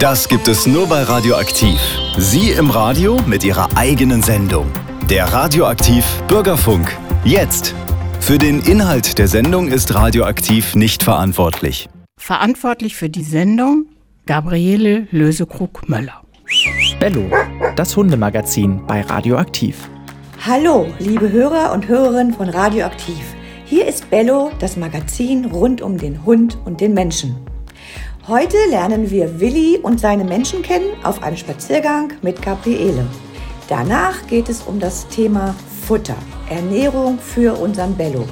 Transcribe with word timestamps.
Das 0.00 0.30
gibt 0.30 0.48
es 0.48 0.66
nur 0.66 0.86
bei 0.86 1.02
Radioaktiv. 1.02 1.78
Sie 2.16 2.52
im 2.52 2.70
Radio 2.70 3.20
mit 3.26 3.44
Ihrer 3.44 3.68
eigenen 3.76 4.22
Sendung. 4.22 4.64
Der 5.10 5.30
Radioaktiv 5.30 6.06
Bürgerfunk. 6.26 6.96
Jetzt. 7.22 7.74
Für 8.18 8.38
den 8.38 8.60
Inhalt 8.62 9.18
der 9.18 9.28
Sendung 9.28 9.68
ist 9.68 9.94
Radioaktiv 9.94 10.74
nicht 10.74 11.02
verantwortlich. 11.02 11.90
Verantwortlich 12.18 12.96
für 12.96 13.10
die 13.10 13.22
Sendung 13.22 13.88
Gabriele 14.24 15.06
Lösekrug-Möller. 15.10 16.22
Bello, 16.98 17.30
das 17.76 17.94
Hundemagazin 17.94 18.86
bei 18.86 19.02
Radioaktiv. 19.02 19.90
Hallo, 20.46 20.86
liebe 20.98 21.30
Hörer 21.30 21.74
und 21.74 21.88
Hörerinnen 21.88 22.32
von 22.32 22.48
Radioaktiv. 22.48 23.34
Hier 23.66 23.86
ist 23.86 24.08
Bello, 24.08 24.50
das 24.60 24.78
Magazin 24.78 25.44
rund 25.44 25.82
um 25.82 25.98
den 25.98 26.24
Hund 26.24 26.56
und 26.64 26.80
den 26.80 26.94
Menschen. 26.94 27.49
Heute 28.28 28.58
lernen 28.68 29.10
wir 29.10 29.40
Willi 29.40 29.78
und 29.78 29.98
seine 29.98 30.24
Menschen 30.24 30.60
kennen 30.60 30.90
auf 31.04 31.22
einem 31.22 31.38
Spaziergang 31.38 32.12
mit 32.20 32.42
Gabriele. 32.42 33.06
Danach 33.66 34.26
geht 34.26 34.50
es 34.50 34.60
um 34.60 34.78
das 34.78 35.08
Thema 35.08 35.54
Futter, 35.86 36.16
Ernährung 36.50 37.18
für 37.18 37.58
unseren 37.58 37.96
Bello. 37.96 38.26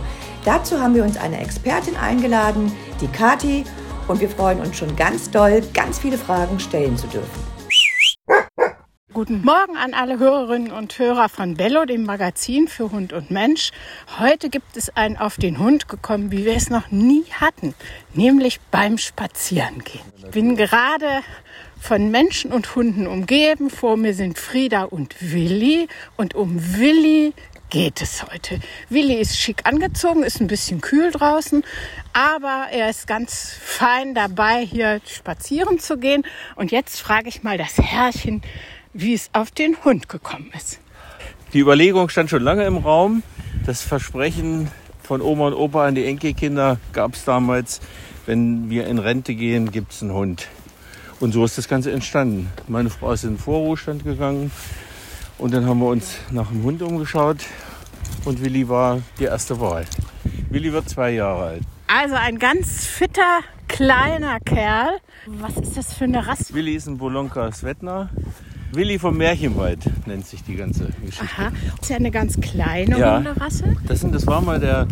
Dazu 0.45 0.79
haben 0.79 0.95
wir 0.95 1.05
uns 1.05 1.17
eine 1.17 1.41
Expertin 1.41 1.97
eingeladen, 1.97 2.71
die 3.01 3.09
Kati, 3.09 3.65
und 4.09 4.21
wir 4.21 4.29
freuen 4.29 4.61
uns 4.61 4.77
schon 4.77 4.95
ganz 4.95 5.31
doll, 5.31 5.63
ganz 5.73 5.99
viele 5.99 6.19
Fragen 6.19 6.61
stellen 6.61 6.97
zu 6.99 7.07
dürfen. 7.07 7.58
Guten 9.19 9.43
Morgen 9.45 9.77
an 9.77 9.95
alle 9.95 10.21
Hörerinnen 10.21 10.71
und 10.71 10.97
Hörer 10.97 11.29
von 11.29 11.55
Bello, 11.55 11.85
dem 11.85 12.05
Magazin 12.05 12.69
für 12.69 12.93
Hund 12.93 13.13
und 13.13 13.33
Mensch. 13.33 13.73
Heute 14.21 14.49
gibt 14.49 14.77
es 14.77 14.91
ein 14.91 15.17
auf 15.17 15.39
den 15.39 15.59
Hund 15.59 15.89
gekommen, 15.89 16.31
wie 16.31 16.45
wir 16.45 16.55
es 16.55 16.71
noch 16.71 16.93
nie 16.93 17.25
hatten, 17.33 17.75
nämlich 18.15 18.61
beim 18.71 18.97
Spazierengehen. 18.97 20.05
Ich 20.19 20.31
bin 20.31 20.55
gerade 20.55 21.23
von 21.81 22.13
Menschen 22.13 22.53
und 22.53 22.77
Hunden 22.77 23.09
umgeben. 23.09 23.71
Vor 23.71 23.97
mir 23.97 24.15
sind 24.15 24.39
Frieda 24.39 24.85
und 24.85 25.17
Willi 25.21 25.89
und 26.17 26.37
um 26.37 26.79
Willi 26.79 27.35
geht 27.71 28.01
es 28.01 28.23
heute. 28.23 28.61
Willi 28.89 29.15
ist 29.15 29.37
schick 29.37 29.67
angezogen, 29.67 30.23
ist 30.23 30.41
ein 30.41 30.47
bisschen 30.47 30.81
kühl 30.81 31.11
draußen, 31.11 31.65
aber 32.13 32.69
er 32.71 32.89
ist 32.89 33.09
ganz 33.09 33.53
fein 33.61 34.15
dabei, 34.15 34.65
hier 34.65 35.01
spazieren 35.05 35.81
zu 35.81 35.99
gehen. 35.99 36.25
Und 36.55 36.71
jetzt 36.71 37.01
frage 37.01 37.29
ich 37.29 37.43
mal 37.43 37.59
das 37.59 37.79
Herrchen, 37.79 38.43
wie 39.01 39.15
es 39.15 39.31
auf 39.33 39.53
den 39.53 39.77
Hund 39.85 40.09
gekommen 40.09 40.51
ist. 40.57 40.81
Die 41.53 41.61
Überlegung 41.61 42.09
stand 42.09 42.31
schon 42.31 42.43
lange 42.43 42.65
im 42.65 42.79
Raum. 42.79 43.23
Das 43.65 43.81
Versprechen 43.83 44.69
von 45.03 45.23
Oma 45.23 45.47
und 45.47 45.55
Opa 45.55 45.87
an 45.87 45.95
die 45.95 46.05
Enkelkinder 46.05 46.79
gab 46.93 47.15
es 47.15 47.25
damals, 47.25 47.81
wenn 48.27 48.69
wir 48.71 48.87
in 48.89 48.99
Rente 48.99 49.35
gehen, 49.35 49.71
gibt 49.71 49.93
es 49.93 50.03
einen 50.03 50.13
Hund. 50.13 50.49
Und 51.21 51.33
so 51.33 51.45
ist 51.45 51.57
das 51.57 51.69
Ganze 51.69 51.93
entstanden. 51.93 52.51
Meine 52.67 52.91
Frau 52.91 53.13
ist 53.13 53.23
in 53.23 53.31
den 53.31 53.39
Vorruhestand 53.39 54.05
gegangen 54.05 54.51
und 55.39 55.55
dann 55.55 55.65
haben 55.65 55.79
wir 55.79 55.89
uns 55.89 56.17
nach 56.33 56.49
dem 56.49 56.65
Hund 56.65 56.83
umgeschaut 56.83 57.39
und 58.25 58.43
Willi 58.43 58.69
war 58.69 59.01
die 59.19 59.25
erste 59.25 59.61
Wahl. 59.61 59.85
Willi 60.51 60.73
wird 60.73 60.89
zwei 60.89 61.13
Jahre 61.13 61.45
alt. 61.45 61.63
Also 61.87 62.17
ein 62.17 62.39
ganz 62.39 62.85
fitter, 62.85 63.41
kleiner 63.69 64.41
Kerl. 64.41 64.99
Was 65.27 65.57
ist 65.57 65.77
das 65.77 65.95
für 65.95 66.05
eine 66.05 66.27
Rasse? 66.27 66.53
Willi 66.53 66.75
ist 66.75 66.89
ein 66.89 66.99
Bolonka 66.99 67.51
Svetna. 67.53 68.11
Willi 68.73 68.99
vom 68.99 69.17
Märchenwald 69.17 69.79
nennt 70.07 70.27
sich 70.27 70.43
die 70.45 70.55
ganze 70.57 70.87
Geschichte. 71.05 71.25
Aha, 71.25 71.51
das 71.77 71.81
ist 71.83 71.89
ja 71.91 71.97
eine 71.97 72.11
ganz 72.11 72.39
kleine 72.41 72.99
Ja. 72.99 73.17
Hunderasse. 73.19 73.65
Das, 73.87 74.01
sind, 74.01 74.15
das 74.15 74.27
war 74.27 74.41
mal 74.41 74.61
der 74.61 74.87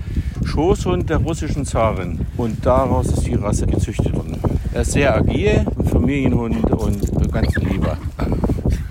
Schoßhund 0.45 1.11
der 1.11 1.19
russischen 1.19 1.65
Zarin 1.67 2.21
und 2.37 2.65
daraus 2.65 3.09
ist 3.09 3.27
die 3.27 3.35
Rasse 3.35 3.67
gezüchtet 3.67 4.15
worden. 4.15 4.39
Er 4.73 4.83
ist 4.83 4.93
sehr 4.93 5.15
agil, 5.15 5.65
Familienhund 5.91 6.71
und 6.71 7.33
ganz 7.33 7.55
lieber. 7.57 7.97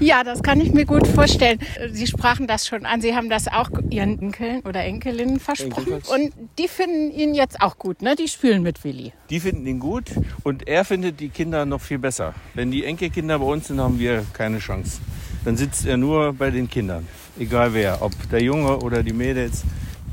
Ja, 0.05 0.23
das 0.23 0.43
kann 0.43 0.61
ich 0.61 0.71
mir 0.71 0.85
gut 0.85 1.07
vorstellen. 1.07 1.57
Sie 1.91 2.05
sprachen 2.05 2.45
das 2.45 2.67
schon 2.67 2.85
an. 2.85 3.01
Sie 3.01 3.15
haben 3.15 3.27
das 3.27 3.47
auch 3.47 3.71
Ihren 3.89 4.21
Enkeln 4.21 4.61
oder 4.61 4.83
Enkelinnen 4.83 5.39
versprochen. 5.39 5.93
Und 5.93 6.31
die 6.59 6.67
finden 6.67 7.09
ihn 7.09 7.33
jetzt 7.33 7.59
auch 7.59 7.79
gut, 7.79 8.03
ne? 8.03 8.15
Die 8.15 8.27
spielen 8.27 8.61
mit 8.61 8.83
Willi. 8.83 9.13
Die 9.31 9.39
finden 9.39 9.65
ihn 9.65 9.79
gut 9.79 10.11
und 10.43 10.67
er 10.67 10.85
findet 10.85 11.19
die 11.19 11.29
Kinder 11.29 11.65
noch 11.65 11.81
viel 11.81 11.97
besser. 11.97 12.35
Wenn 12.53 12.69
die 12.69 12.85
Enkelkinder 12.85 13.39
bei 13.39 13.45
uns 13.45 13.67
sind, 13.67 13.79
haben 13.79 13.97
wir 13.97 14.23
keine 14.33 14.59
Chance. 14.59 14.99
Dann 15.43 15.57
sitzt 15.57 15.87
er 15.87 15.97
nur 15.97 16.33
bei 16.33 16.51
den 16.51 16.69
Kindern. 16.69 17.07
Egal 17.39 17.73
wer, 17.73 18.03
ob 18.03 18.11
der 18.29 18.43
Junge 18.43 18.77
oder 18.77 19.01
die 19.01 19.13
Mädels. 19.13 19.63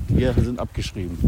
Wir 0.09 0.33
sind 0.35 0.59
abgeschrieben. 0.59 1.19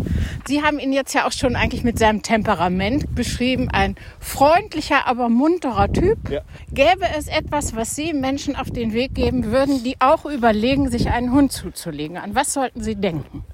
Sie 0.47 0.62
haben 0.62 0.79
ihn 0.79 0.93
jetzt 0.93 1.15
ja 1.15 1.27
auch 1.27 1.33
schon 1.33 1.57
eigentlich 1.57 1.85
mit 1.85 1.99
seinem 1.99 2.23
Temperament 2.23 3.15
beschrieben. 3.15 3.69
Ein 3.71 3.97
freundlicher, 4.21 5.07
aber 5.07 5.29
munterer 5.29 5.93
Typ. 5.93 6.31
Ja. 6.31 6.41
Gäbe 6.73 7.07
es 7.17 7.29
etwas, 7.29 7.75
was 7.75 7.95
Sie 7.95 8.12
Menschen 8.12 8.57
auf 8.57 8.71
den 8.71 8.93
Weg 8.93 9.15
geben 9.15 9.47
würden, 9.47 9.83
die 9.85 9.97
auch 10.01 10.27
überlegen, 10.27 10.91
sich 10.91 11.11
einen 11.11 11.33
Hund 11.33 11.53
zuzulegen? 11.53 12.17
An 12.17 12.35
was 12.35 12.53
sollten 12.53 12.83
Sie 12.83 12.97
denken? 12.97 13.45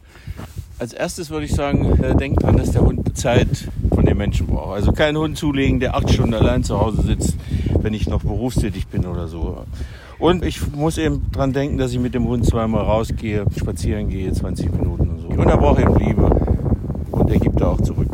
Als 0.79 0.95
erstes 0.95 1.29
würde 1.29 1.45
ich 1.45 1.53
sagen, 1.53 2.03
äh, 2.03 2.17
denkt 2.17 2.43
dran, 2.43 2.57
dass 2.57 2.73
der 2.73 2.81
Hund 2.81 3.17
Zeit 3.17 3.69
von 3.95 4.07
den 4.07 4.17
Menschen 4.17 4.47
braucht. 4.47 4.77
Also 4.77 4.93
keinen 4.93 5.19
Hund 5.19 5.37
zulegen, 5.37 5.79
der 5.79 5.95
acht 5.95 6.11
Stunden 6.11 6.33
allein 6.33 6.65
zu 6.65 6.81
Hause 6.81 7.03
sitzt, 7.03 7.37
wenn 7.83 7.93
ich 7.93 8.09
noch 8.09 8.23
berufstätig 8.23 8.87
bin 8.87 9.05
oder 9.05 9.29
so. 9.29 9.67
Und 10.21 10.45
ich 10.45 10.61
muss 10.73 10.99
eben 10.99 11.33
dran 11.33 11.55
denken, 11.55 11.79
dass 11.79 11.93
ich 11.93 11.99
mit 11.99 12.15
dem 12.15 12.29
Hund 12.29 12.45
zweimal 12.45 12.85
rausgehe, 12.85 13.47
spazieren 13.57 14.11
gehe, 14.11 14.31
20 14.31 14.71
Minuten 14.71 15.09
und 15.09 15.21
so. 15.21 15.29
Und 15.29 15.49
er 15.49 15.57
braucht 15.57 15.81
eben 15.81 15.97
Liebe. 15.97 16.25
Und 17.11 17.31
er 17.31 17.39
gibt 17.39 17.59
da 17.59 17.69
auch 17.69 17.81
zurück. 17.81 18.11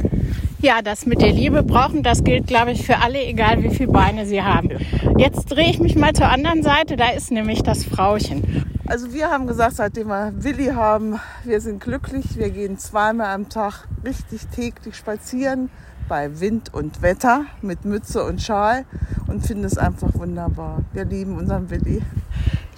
Ja, 0.61 0.83
das 0.83 1.05
mit 1.05 1.21
der 1.21 1.33
Liebe 1.33 1.65
brauchen, 1.65 2.05
das 2.05 2.22
gilt, 2.22 2.47
glaube 2.47 2.71
ich, 2.71 2.87
für 2.87 2.99
alle, 2.99 3.22
egal 3.25 3.62
wie 3.62 3.71
viele 3.71 3.91
Beine 3.91 4.25
sie 4.25 4.41
haben. 4.41 4.71
Jetzt 5.19 5.47
drehe 5.47 5.69
ich 5.69 5.81
mich 5.81 5.97
mal 5.97 6.12
zur 6.12 6.28
anderen 6.28 6.62
Seite, 6.62 6.97
da 6.97 7.09
ist 7.09 7.33
nämlich 7.33 7.62
das 7.62 7.84
Frauchen. 7.84 8.65
Also 8.87 9.12
wir 9.12 9.28
haben 9.28 9.49
gesagt, 9.49 9.75
seitdem 9.75 10.09
wir 10.09 10.33
Willi 10.37 10.67
haben, 10.67 11.19
wir 11.44 11.61
sind 11.61 11.81
glücklich. 11.81 12.37
Wir 12.37 12.50
gehen 12.50 12.78
zweimal 12.78 13.34
am 13.34 13.49
Tag 13.49 13.88
richtig 14.05 14.47
täglich 14.55 14.94
spazieren 14.94 15.71
bei 16.09 16.41
Wind 16.41 16.72
und 16.72 17.03
Wetter 17.03 17.47
mit 17.62 17.84
Mütze 17.84 18.25
und 18.25 18.43
Schal 18.43 18.84
und 19.27 19.47
finden 19.47 19.65
es 19.65 19.78
einfach 19.78 20.15
wunderbar. 20.15 20.81
Wir 20.93 21.05
lieben 21.05 21.37
unseren 21.37 21.71
Willi. 21.71 22.03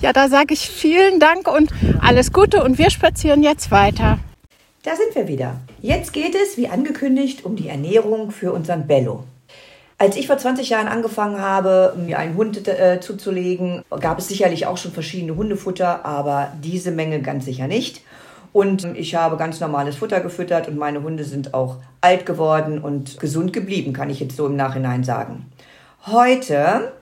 Ja, 0.00 0.12
da 0.12 0.28
sage 0.28 0.54
ich 0.54 0.68
vielen 0.68 1.20
Dank 1.20 1.48
und 1.48 1.72
alles 2.00 2.32
Gute 2.32 2.62
und 2.62 2.78
wir 2.78 2.90
spazieren 2.90 3.42
jetzt 3.42 3.70
weiter. 3.70 4.18
Da 4.84 4.92
sind 4.94 5.14
wir 5.14 5.28
wieder. 5.28 5.60
Jetzt 5.80 6.12
geht 6.12 6.34
es, 6.34 6.56
wie 6.56 6.68
angekündigt, 6.68 7.44
um 7.44 7.56
die 7.56 7.68
Ernährung 7.68 8.30
für 8.30 8.52
unseren 8.52 8.86
Bello. 8.86 9.24
Als 10.00 10.16
ich 10.16 10.28
vor 10.28 10.38
20 10.38 10.68
Jahren 10.68 10.86
angefangen 10.86 11.40
habe, 11.40 11.94
mir 11.96 12.20
einen 12.20 12.36
Hund 12.36 12.68
äh, 12.68 13.00
zuzulegen, 13.00 13.82
gab 13.98 14.20
es 14.20 14.28
sicherlich 14.28 14.66
auch 14.66 14.76
schon 14.76 14.92
verschiedene 14.92 15.34
Hundefutter, 15.34 16.04
aber 16.06 16.52
diese 16.62 16.92
Menge 16.92 17.20
ganz 17.20 17.44
sicher 17.44 17.66
nicht. 17.66 18.02
Und 18.58 18.82
ich 18.96 19.14
habe 19.14 19.36
ganz 19.36 19.60
normales 19.60 19.94
Futter 19.94 20.18
gefüttert 20.18 20.66
und 20.66 20.76
meine 20.76 21.04
Hunde 21.04 21.22
sind 21.22 21.54
auch 21.54 21.76
alt 22.00 22.26
geworden 22.26 22.80
und 22.80 23.20
gesund 23.20 23.52
geblieben, 23.52 23.92
kann 23.92 24.10
ich 24.10 24.18
jetzt 24.18 24.36
so 24.36 24.46
im 24.46 24.56
Nachhinein 24.56 25.04
sagen. 25.04 25.46
Heute 26.06 26.92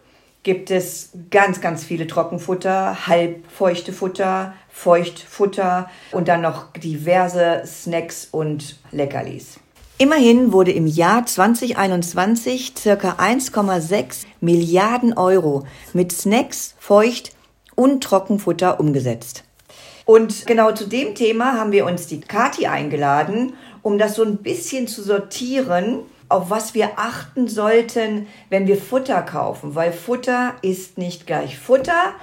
gibt 0.42 0.70
es 0.70 1.12
ganz, 1.30 1.62
ganz 1.62 1.82
viele 1.82 2.06
Trockenfutter, 2.06 3.06
halbfeuchte 3.06 3.94
Futter, 3.94 4.52
Feuchtfutter 4.68 5.88
und 6.12 6.28
dann 6.28 6.42
noch 6.42 6.74
diverse 6.74 7.62
Snacks 7.64 8.28
und 8.30 8.78
Leckerlis. 8.92 9.58
Immerhin 9.96 10.52
wurde 10.52 10.72
im 10.72 10.86
Jahr 10.86 11.24
2021 11.24 12.74
circa 12.76 13.12
1,6 13.12 14.26
Milliarden 14.42 15.16
Euro 15.16 15.64
mit 15.94 16.12
Snacks, 16.12 16.74
Feucht 16.78 17.32
und 17.74 18.04
Trockenfutter 18.04 18.78
umgesetzt. 18.78 19.44
Und 20.06 20.46
genau 20.46 20.70
zu 20.70 20.86
dem 20.86 21.16
Thema 21.16 21.58
haben 21.58 21.72
wir 21.72 21.84
uns 21.84 22.06
die 22.06 22.20
Kati 22.20 22.68
eingeladen, 22.68 23.54
um 23.82 23.98
das 23.98 24.14
so 24.14 24.22
ein 24.22 24.36
bisschen 24.36 24.86
zu 24.86 25.02
sortieren, 25.02 25.98
auf 26.28 26.48
was 26.48 26.74
wir 26.74 26.92
achten 26.96 27.48
sollten, 27.48 28.28
wenn 28.48 28.68
wir 28.68 28.76
Futter 28.76 29.20
kaufen, 29.22 29.74
weil 29.74 29.92
Futter 29.92 30.54
ist 30.62 30.96
nicht 30.96 31.26
gleich 31.26 31.58
Futter. 31.58 32.14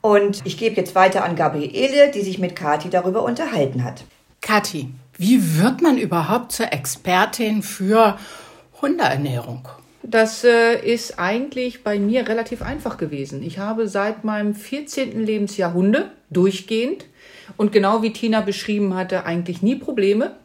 Und 0.00 0.40
ich 0.44 0.58
gebe 0.58 0.74
jetzt 0.74 0.96
weiter 0.96 1.24
an 1.24 1.36
Gabriele, 1.36 2.10
die 2.10 2.22
sich 2.22 2.40
mit 2.40 2.56
Kati 2.56 2.90
darüber 2.90 3.22
unterhalten 3.22 3.84
hat. 3.84 4.02
Kathi, 4.40 4.88
wie 5.16 5.60
wird 5.60 5.82
man 5.82 5.98
überhaupt 5.98 6.50
zur 6.50 6.72
Expertin 6.72 7.62
für 7.62 8.18
Hundeernährung? 8.82 9.68
Das 10.02 10.42
äh, 10.42 10.80
ist 10.80 11.18
eigentlich 11.18 11.84
bei 11.84 11.98
mir 12.00 12.26
relativ 12.26 12.62
einfach 12.62 12.96
gewesen. 12.96 13.42
Ich 13.42 13.58
habe 13.58 13.86
seit 13.86 14.24
meinem 14.24 14.54
14. 14.54 15.24
Lebensjahr 15.24 15.74
Hunde, 15.74 16.10
durchgehend. 16.30 17.06
Und 17.56 17.72
genau 17.72 18.02
wie 18.02 18.12
Tina 18.12 18.40
beschrieben 18.40 18.94
hatte, 18.94 19.24
eigentlich 19.26 19.62
nie 19.62 19.74
Probleme. 19.74 20.36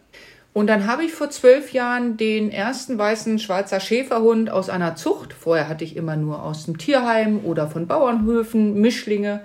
Und 0.53 0.67
dann 0.67 0.87
habe 0.87 1.03
ich 1.03 1.11
vor 1.11 1.29
zwölf 1.29 1.73
Jahren 1.73 2.15
den 2.15 2.49
ersten 2.49 2.97
weißen 2.97 3.39
Schweizer 3.39 3.81
Schäferhund 3.81 4.49
aus 4.49 4.69
einer 4.69 4.95
Zucht. 4.95 5.33
Vorher 5.33 5.67
hatte 5.67 5.83
ich 5.83 5.97
immer 5.97 6.15
nur 6.15 6.43
aus 6.43 6.65
dem 6.65 6.77
Tierheim 6.77 7.41
oder 7.43 7.67
von 7.67 7.87
Bauernhöfen 7.87 8.79
Mischlinge. 8.79 9.41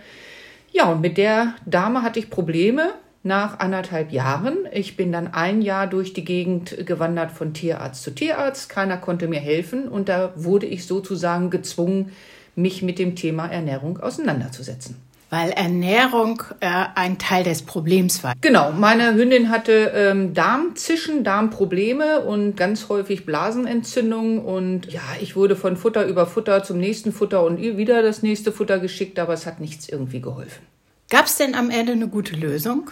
Ja, 0.70 0.84
und 0.92 1.00
mit 1.00 1.18
der 1.18 1.54
Dame 1.66 2.02
hatte 2.02 2.20
ich 2.20 2.30
Probleme. 2.30 2.92
nach 3.22 3.58
anderthalb 3.58 4.12
Jahren. 4.12 4.66
Ich 4.72 4.96
bin 4.96 5.12
dann 5.12 5.34
ein 5.34 5.60
Jahr 5.60 5.86
durch 5.86 6.14
die 6.14 6.24
Gegend 6.24 6.86
gewandert 6.86 7.32
von 7.32 7.52
Tierarzt 7.52 8.02
zu 8.02 8.12
Tierarzt. 8.12 8.70
Keiner 8.70 8.96
konnte 8.96 9.28
mir 9.28 9.40
helfen 9.40 9.88
und 9.88 10.08
da 10.08 10.32
wurde 10.36 10.66
ich 10.66 10.86
sozusagen 10.86 11.50
gezwungen, 11.50 12.12
mich 12.56 12.82
mit 12.82 12.98
dem 12.98 13.16
Thema 13.16 13.46
Ernährung 13.46 13.98
auseinanderzusetzen 13.98 15.09
weil 15.30 15.50
Ernährung 15.50 16.42
äh, 16.58 16.66
ein 16.94 17.18
Teil 17.18 17.44
des 17.44 17.62
Problems 17.62 18.22
war. 18.24 18.34
Genau, 18.40 18.72
meine 18.72 19.14
Hündin 19.14 19.48
hatte 19.48 19.92
ähm, 19.94 20.34
Darmzischen, 20.34 21.24
Darmprobleme 21.24 22.20
und 22.20 22.56
ganz 22.56 22.88
häufig 22.88 23.24
Blasenentzündungen. 23.24 24.40
Und 24.40 24.92
ja, 24.92 25.02
ich 25.20 25.36
wurde 25.36 25.56
von 25.56 25.76
Futter 25.76 26.04
über 26.04 26.26
Futter 26.26 26.62
zum 26.64 26.78
nächsten 26.78 27.12
Futter 27.12 27.44
und 27.44 27.60
wieder 27.60 28.02
das 28.02 28.22
nächste 28.22 28.52
Futter 28.52 28.80
geschickt, 28.80 29.18
aber 29.18 29.32
es 29.32 29.46
hat 29.46 29.60
nichts 29.60 29.88
irgendwie 29.88 30.20
geholfen. 30.20 30.66
Gab 31.10 31.26
es 31.26 31.36
denn 31.36 31.54
am 31.54 31.70
Ende 31.70 31.92
eine 31.92 32.08
gute 32.08 32.36
Lösung? 32.36 32.90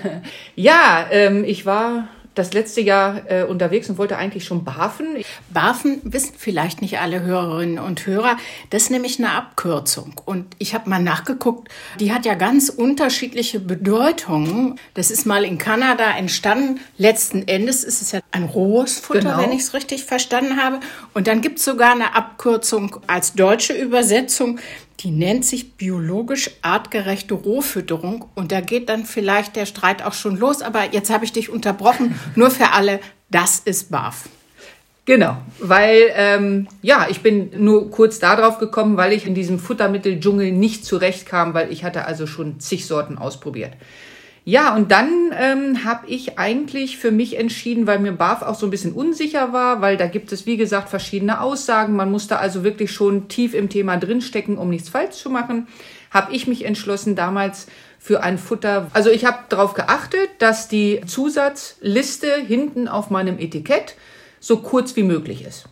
ja, 0.56 1.06
ähm, 1.10 1.44
ich 1.44 1.66
war 1.66 2.08
das 2.34 2.52
letzte 2.52 2.80
Jahr 2.80 3.30
äh, 3.30 3.44
unterwegs 3.44 3.90
und 3.90 3.98
wollte 3.98 4.16
eigentlich 4.16 4.44
schon 4.44 4.64
barfen. 4.64 5.16
Barfen 5.50 6.00
wissen 6.04 6.34
vielleicht 6.36 6.80
nicht 6.80 6.98
alle 6.98 7.22
Hörerinnen 7.22 7.78
und 7.78 8.06
Hörer. 8.06 8.36
Das 8.70 8.84
ist 8.84 8.90
nämlich 8.90 9.18
eine 9.18 9.32
Abkürzung. 9.32 10.20
Und 10.24 10.46
ich 10.58 10.74
habe 10.74 10.88
mal 10.88 11.02
nachgeguckt, 11.02 11.68
die 11.98 12.12
hat 12.12 12.24
ja 12.24 12.34
ganz 12.34 12.68
unterschiedliche 12.68 13.60
Bedeutungen. 13.60 14.78
Das 14.94 15.10
ist 15.10 15.26
mal 15.26 15.44
in 15.44 15.58
Kanada 15.58 16.16
entstanden. 16.16 16.80
Letzten 16.98 17.48
Endes 17.48 17.84
ist 17.84 18.00
es 18.00 18.12
ja 18.12 18.20
ein 18.30 18.44
rohes 18.44 19.00
Futter, 19.00 19.20
genau. 19.20 19.38
wenn 19.38 19.52
ich 19.52 19.62
es 19.62 19.74
richtig 19.74 20.04
verstanden 20.04 20.56
habe. 20.62 20.80
Und 21.14 21.26
dann 21.26 21.40
gibt 21.40 21.58
es 21.58 21.64
sogar 21.64 21.92
eine 21.92 22.14
Abkürzung 22.14 22.96
als 23.06 23.34
deutsche 23.34 23.72
Übersetzung. 23.72 24.58
Die 25.00 25.10
nennt 25.10 25.46
sich 25.46 25.76
biologisch 25.76 26.50
artgerechte 26.60 27.34
Rohfütterung. 27.34 28.26
Und 28.34 28.52
da 28.52 28.60
geht 28.60 28.88
dann 28.88 29.06
vielleicht 29.06 29.56
der 29.56 29.66
Streit 29.66 30.04
auch 30.04 30.12
schon 30.12 30.36
los. 30.36 30.60
Aber 30.60 30.92
jetzt 30.92 31.10
habe 31.10 31.24
ich 31.24 31.32
dich 31.32 31.48
unterbrochen. 31.48 32.18
Nur 32.34 32.50
für 32.50 32.72
alle, 32.72 33.00
das 33.30 33.60
ist 33.60 33.90
BAF. 33.90 34.28
Genau, 35.06 35.38
weil 35.58 36.12
ähm, 36.14 36.68
ja, 36.82 37.08
ich 37.10 37.20
bin 37.20 37.50
nur 37.56 37.90
kurz 37.90 38.20
darauf 38.20 38.58
gekommen, 38.58 38.96
weil 38.96 39.12
ich 39.12 39.26
in 39.26 39.34
diesem 39.34 39.58
Futtermitteldschungel 39.58 40.52
nicht 40.52 40.84
zurechtkam, 40.84 41.52
weil 41.52 41.72
ich 41.72 41.82
hatte 41.82 42.04
also 42.04 42.26
schon 42.28 42.60
zig 42.60 42.86
Sorten 42.86 43.18
ausprobiert. 43.18 43.72
Ja, 44.44 44.74
und 44.74 44.90
dann 44.90 45.32
ähm, 45.38 45.84
habe 45.84 46.06
ich 46.06 46.38
eigentlich 46.38 46.96
für 46.96 47.10
mich 47.10 47.38
entschieden, 47.38 47.86
weil 47.86 47.98
mir 47.98 48.12
BAF 48.12 48.42
auch 48.42 48.54
so 48.54 48.66
ein 48.66 48.70
bisschen 48.70 48.92
unsicher 48.92 49.52
war, 49.52 49.82
weil 49.82 49.96
da 49.96 50.06
gibt 50.06 50.32
es, 50.32 50.46
wie 50.46 50.56
gesagt, 50.56 50.88
verschiedene 50.88 51.40
Aussagen. 51.40 51.94
Man 51.94 52.10
musste 52.10 52.38
also 52.38 52.64
wirklich 52.64 52.90
schon 52.90 53.28
tief 53.28 53.54
im 53.54 53.68
Thema 53.68 53.96
drinstecken, 53.96 54.56
um 54.56 54.70
nichts 54.70 54.88
falsch 54.88 55.16
zu 55.16 55.30
machen. 55.30 55.68
Habe 56.10 56.32
ich 56.32 56.46
mich 56.46 56.64
entschlossen, 56.64 57.16
damals 57.16 57.66
für 57.98 58.22
ein 58.22 58.38
Futter. 58.38 58.90
Also 58.94 59.10
ich 59.10 59.26
habe 59.26 59.38
darauf 59.50 59.74
geachtet, 59.74 60.30
dass 60.38 60.68
die 60.68 61.02
Zusatzliste 61.06 62.34
hinten 62.34 62.88
auf 62.88 63.10
meinem 63.10 63.38
Etikett 63.38 63.94
so 64.40 64.56
kurz 64.56 64.96
wie 64.96 65.02
möglich 65.02 65.44
ist. 65.44 65.66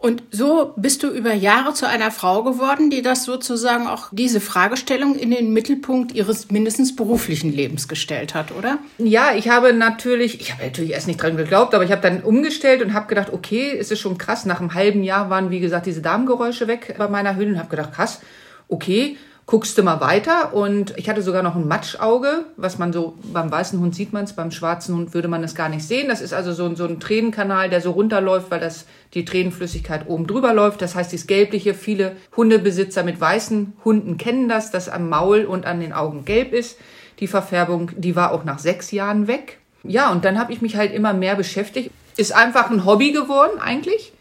Und 0.00 0.22
so 0.30 0.72
bist 0.76 1.02
du 1.02 1.10
über 1.10 1.34
Jahre 1.34 1.74
zu 1.74 1.86
einer 1.86 2.10
Frau 2.10 2.42
geworden, 2.42 2.88
die 2.88 3.02
das 3.02 3.24
sozusagen 3.24 3.86
auch 3.86 4.08
diese 4.12 4.40
Fragestellung 4.40 5.14
in 5.14 5.30
den 5.30 5.52
Mittelpunkt 5.52 6.12
ihres 6.12 6.50
mindestens 6.50 6.96
beruflichen 6.96 7.52
Lebens 7.52 7.86
gestellt 7.86 8.34
hat, 8.34 8.50
oder? 8.50 8.78
Ja, 8.96 9.34
ich 9.36 9.50
habe 9.50 9.74
natürlich, 9.74 10.40
ich 10.40 10.52
habe 10.52 10.64
natürlich 10.64 10.92
erst 10.92 11.06
nicht 11.06 11.22
dran 11.22 11.36
geglaubt, 11.36 11.74
aber 11.74 11.84
ich 11.84 11.92
habe 11.92 12.00
dann 12.00 12.22
umgestellt 12.22 12.80
und 12.80 12.94
habe 12.94 13.08
gedacht, 13.08 13.30
okay, 13.30 13.76
es 13.78 13.90
ist 13.90 14.00
schon 14.00 14.16
krass. 14.16 14.46
Nach 14.46 14.60
einem 14.60 14.72
halben 14.72 15.02
Jahr 15.02 15.28
waren, 15.28 15.50
wie 15.50 15.60
gesagt, 15.60 15.84
diese 15.84 16.00
Darmgeräusche 16.00 16.66
weg 16.66 16.94
bei 16.96 17.06
meiner 17.06 17.36
Hündin 17.36 17.56
und 17.56 17.58
habe 17.58 17.68
gedacht, 17.68 17.92
krass, 17.92 18.22
okay, 18.68 19.18
guckst 19.50 19.76
du 19.76 19.82
mal 19.82 20.00
weiter. 20.00 20.54
Und 20.54 20.96
ich 20.96 21.10
hatte 21.10 21.22
sogar 21.22 21.42
noch 21.42 21.56
ein 21.56 21.66
Matschauge, 21.66 22.44
was 22.56 22.78
man 22.78 22.92
so, 22.92 23.16
beim 23.32 23.50
weißen 23.50 23.80
Hund 23.80 23.96
sieht 23.96 24.12
man 24.12 24.22
es, 24.22 24.32
beim 24.32 24.52
schwarzen 24.52 24.94
Hund 24.94 25.12
würde 25.12 25.26
man 25.26 25.42
es 25.42 25.56
gar 25.56 25.68
nicht 25.68 25.84
sehen. 25.84 26.08
Das 26.08 26.20
ist 26.20 26.32
also 26.32 26.52
so, 26.52 26.72
so 26.76 26.84
ein 26.84 27.00
Tränenkanal, 27.00 27.68
der 27.68 27.80
so 27.80 27.90
runterläuft, 27.90 28.52
weil 28.52 28.60
das 28.60 28.86
die 29.12 29.24
Tränenflüssigkeit 29.24 30.08
oben 30.08 30.28
drüber 30.28 30.54
läuft. 30.54 30.80
Das 30.82 30.94
heißt, 30.94 31.10
dieses 31.10 31.26
Gelbliche, 31.26 31.74
viele 31.74 32.14
Hundebesitzer 32.36 33.02
mit 33.02 33.20
weißen 33.20 33.72
Hunden 33.84 34.18
kennen 34.18 34.48
das, 34.48 34.70
dass 34.70 34.88
am 34.88 35.08
Maul 35.08 35.44
und 35.44 35.66
an 35.66 35.80
den 35.80 35.92
Augen 35.92 36.24
gelb 36.24 36.52
ist. 36.52 36.78
Die 37.18 37.26
Verfärbung, 37.26 37.90
die 37.96 38.14
war 38.14 38.30
auch 38.30 38.44
nach 38.44 38.60
sechs 38.60 38.92
Jahren 38.92 39.26
weg. 39.26 39.58
Ja, 39.82 40.12
und 40.12 40.24
dann 40.24 40.38
habe 40.38 40.52
ich 40.52 40.62
mich 40.62 40.76
halt 40.76 40.92
immer 40.94 41.12
mehr 41.12 41.34
beschäftigt. 41.34 41.90
Ist 42.16 42.32
einfach 42.32 42.70
ein 42.70 42.84
Hobby 42.84 43.10
geworden 43.10 43.60
eigentlich, 43.60 44.12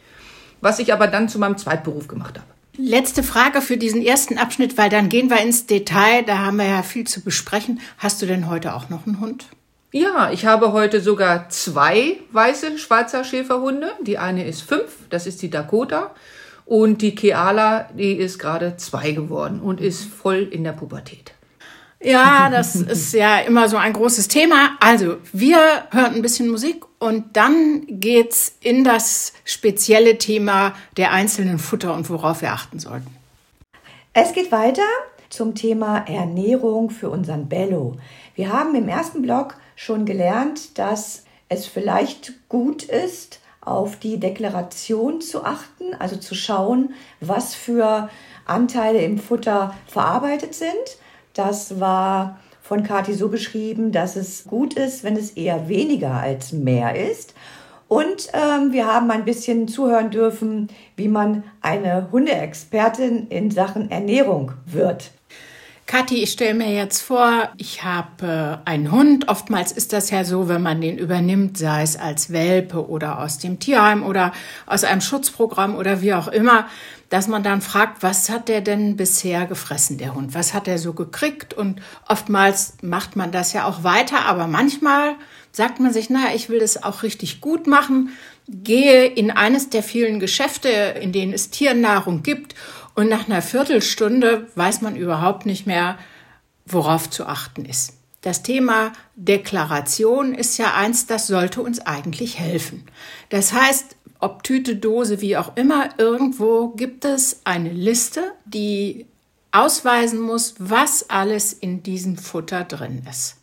was 0.60 0.80
ich 0.80 0.92
aber 0.92 1.06
dann 1.06 1.30
zu 1.30 1.38
meinem 1.38 1.58
Zweitberuf 1.58 2.08
gemacht 2.08 2.40
habe. 2.40 2.59
Letzte 2.82 3.24
Frage 3.24 3.62
für 3.62 3.76
diesen 3.76 4.02
ersten 4.02 4.38
Abschnitt, 4.38 4.78
weil 4.78 4.90
dann 4.90 5.10
gehen 5.10 5.30
wir 5.30 5.42
ins 5.42 5.66
Detail. 5.66 6.24
Da 6.24 6.38
haben 6.38 6.56
wir 6.56 6.66
ja 6.66 6.82
viel 6.82 7.06
zu 7.06 7.20
besprechen. 7.20 7.82
Hast 7.98 8.22
du 8.22 8.26
denn 8.26 8.50
heute 8.50 8.74
auch 8.74 8.88
noch 8.88 9.06
einen 9.06 9.20
Hund? 9.20 9.48
Ja, 9.92 10.32
ich 10.32 10.46
habe 10.46 10.72
heute 10.72 11.02
sogar 11.02 11.50
zwei 11.50 12.22
weiße 12.32 12.78
Schweizer 12.78 13.26
Schäferhunde. 13.26 13.92
Die 14.02 14.18
eine 14.18 14.48
ist 14.48 14.62
fünf, 14.62 14.96
das 15.10 15.28
ist 15.28 15.42
die 15.42 15.50
Dakota. 15.50 16.16
Und 16.64 17.02
die 17.02 17.16
Keala, 17.16 17.90
die 17.98 18.14
ist 18.14 18.40
gerade 18.40 18.78
zwei 18.78 19.12
geworden 19.12 19.60
und 19.60 19.82
ist 19.82 20.06
voll 20.06 20.48
in 20.50 20.64
der 20.64 20.72
Pubertät. 20.72 21.34
Ja, 22.02 22.50
das 22.50 22.78
ist 22.78 23.14
ja 23.14 23.40
immer 23.40 23.68
so 23.68 23.76
ein 23.76 23.92
großes 23.92 24.30
Thema. 24.30 24.78
Also, 24.80 25.18
wir 25.34 25.58
hören 25.92 26.16
ein 26.16 26.22
bisschen 26.22 26.48
Musik 26.48 26.86
und 27.00 27.36
dann 27.38 27.84
geht's 27.88 28.56
in 28.62 28.84
das 28.84 29.34
spezielle 29.46 30.18
Thema 30.18 30.74
der 30.98 31.12
einzelnen 31.12 31.60
Futter 31.60 31.94
und 31.94 32.10
worauf 32.10 32.42
wir 32.42 32.52
achten 32.52 32.80
sollten. 32.80 33.16
Es 34.14 34.34
geht 34.34 34.52
weiter 34.52 34.84
zum 35.30 35.56
Thema 35.56 36.00
Ernährung 36.08 36.90
für 36.90 37.10
unseren 37.10 37.48
Bello. 37.48 37.96
Wir 38.36 38.52
haben 38.52 38.76
im 38.76 38.88
ersten 38.88 39.22
Blog 39.22 39.56
schon 39.76 40.06
gelernt, 40.06 40.78
dass 40.78 41.24
es 41.48 41.66
vielleicht 41.66 42.34
gut 42.50 42.84
ist, 42.84 43.40
auf 43.62 43.98
die 43.98 44.20
Deklaration 44.20 45.22
zu 45.22 45.44
achten, 45.44 45.94
also 46.00 46.16
zu 46.16 46.34
schauen, 46.34 46.94
was 47.20 47.56
für 47.56 48.10
Anteile 48.46 49.02
im 49.02 49.20
Futter 49.20 49.76
verarbeitet 49.88 50.56
sind 50.56 50.98
das 51.40 51.80
war 51.80 52.40
von 52.70 52.84
Kathi 52.84 53.16
so 53.16 53.30
beschrieben, 53.30 53.92
dass 53.92 54.16
es 54.16 54.44
gut 54.44 54.76
ist, 54.76 55.04
wenn 55.04 55.18
es 55.18 55.32
eher 55.32 55.68
weniger 55.70 56.12
als 56.12 56.52
mehr 56.52 56.96
ist. 56.96 57.34
Und 57.88 58.28
ähm, 58.34 58.72
wir 58.72 58.86
haben 58.86 59.10
ein 59.10 59.26
bisschen 59.26 59.68
zuhören 59.68 60.12
dürfen, 60.12 60.68
wie 60.96 61.08
man 61.08 61.44
eine 61.62 62.12
Hundeexpertin 62.12 63.26
in 63.30 63.50
Sachen 63.50 63.90
Ernährung 63.90 64.52
wird. 64.68 65.10
Kathi, 65.90 66.22
ich 66.22 66.34
stelle 66.34 66.54
mir 66.54 66.72
jetzt 66.72 67.02
vor, 67.02 67.50
ich 67.58 67.84
habe 67.84 68.62
äh, 68.64 68.70
einen 68.70 68.92
Hund. 68.92 69.28
Oftmals 69.28 69.72
ist 69.72 69.92
das 69.92 70.12
ja 70.12 70.24
so, 70.24 70.48
wenn 70.48 70.62
man 70.62 70.82
den 70.82 71.00
übernimmt, 71.00 71.58
sei 71.58 71.82
es 71.82 71.98
als 71.98 72.32
Welpe 72.32 72.88
oder 72.88 73.18
aus 73.18 73.40
dem 73.40 73.58
Tierheim 73.58 74.04
oder 74.06 74.32
aus 74.68 74.84
einem 74.84 75.02
Schutzprogramm 75.02 75.76
oder 75.76 76.04
wie 76.04 76.14
auch 76.14 76.28
immer, 76.28 76.68
dass 77.10 77.28
man 77.28 77.42
dann 77.42 77.62
fragt, 77.62 78.04
was 78.04 78.30
hat 78.30 78.50
der 78.50 78.62
denn 78.62 78.98
bisher 78.98 79.48
gefressen, 79.48 79.98
der 79.98 80.14
Hund? 80.14 80.36
Was 80.36 80.54
hat 80.54 80.68
er 80.68 80.78
so 80.78 80.94
gekriegt? 80.94 81.56
Und 81.56 81.82
oftmals 82.08 82.76
macht 82.84 83.16
man 83.16 83.32
das 83.32 83.54
ja 83.54 83.66
auch 83.66 83.84
weiter, 83.84 84.28
aber 84.28 84.46
manchmal 84.46 85.16
sagt 85.52 85.80
man 85.80 85.92
sich, 85.92 86.12
naja, 86.12 86.36
ich 86.36 86.50
will 86.50 86.60
das 86.60 86.84
auch 86.84 87.02
richtig 87.02 87.42
gut 87.42 87.66
machen, 87.66 88.10
gehe 88.48 89.08
in 89.08 89.32
eines 89.32 89.70
der 89.70 89.82
vielen 89.82 90.20
Geschäfte, 90.20 90.70
in 90.70 91.14
denen 91.14 91.34
es 91.34 91.50
Tiernahrung 91.50 92.22
gibt 92.22 92.54
und 93.00 93.08
nach 93.08 93.30
einer 93.30 93.42
Viertelstunde 93.42 94.48
weiß 94.56 94.82
man 94.82 94.98
überhaupt 94.98 95.46
nicht 95.46 95.66
mehr, 95.66 95.98
worauf 96.66 97.10
zu 97.10 97.26
achten 97.26 97.64
ist. 97.64 97.94
Das 98.20 98.44
Thema 98.44 98.92
Deklaration 99.16 100.36
ist 100.36 100.58
ja 100.58 100.74
eins, 100.74 101.06
das 101.06 101.28
sollte 101.28 101.62
uns 101.62 101.80
eigentlich 101.80 102.38
helfen. 102.40 102.84
Das 103.30 103.54
heißt, 103.54 103.96
ob 104.20 104.44
Tüte, 104.44 104.76
Dose, 104.76 105.22
wie 105.22 105.38
auch 105.38 105.56
immer, 105.56 105.92
irgendwo 105.98 106.72
gibt 106.72 107.06
es 107.06 107.40
eine 107.46 107.72
Liste, 107.72 108.34
die 108.44 109.06
ausweisen 109.54 110.20
muss, 110.20 110.56
was 110.60 111.10
alles 111.10 111.54
in 111.54 111.82
diesem 111.84 112.18
Futter 112.18 112.66
drin 112.66 113.04
ist. 113.10 113.38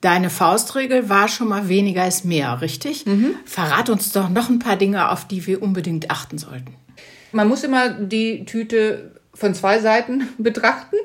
Deine 0.00 0.30
Faustregel 0.30 1.08
war 1.08 1.26
schon 1.26 1.48
mal 1.48 1.66
weniger 1.68 2.06
ist 2.06 2.24
mehr, 2.24 2.60
richtig? 2.60 3.04
Mhm. 3.04 3.34
Verrat 3.46 3.90
uns 3.90 4.12
doch 4.12 4.28
noch 4.28 4.48
ein 4.48 4.60
paar 4.60 4.76
Dinge, 4.76 5.10
auf 5.10 5.26
die 5.26 5.44
wir 5.48 5.60
unbedingt 5.60 6.08
achten 6.08 6.38
sollten. 6.38 6.76
Man 7.32 7.48
muss 7.48 7.64
immer 7.64 7.90
die 7.90 8.44
Tüte 8.44 9.12
von 9.34 9.54
zwei 9.54 9.78
Seiten 9.78 10.28
betrachten. 10.38 10.96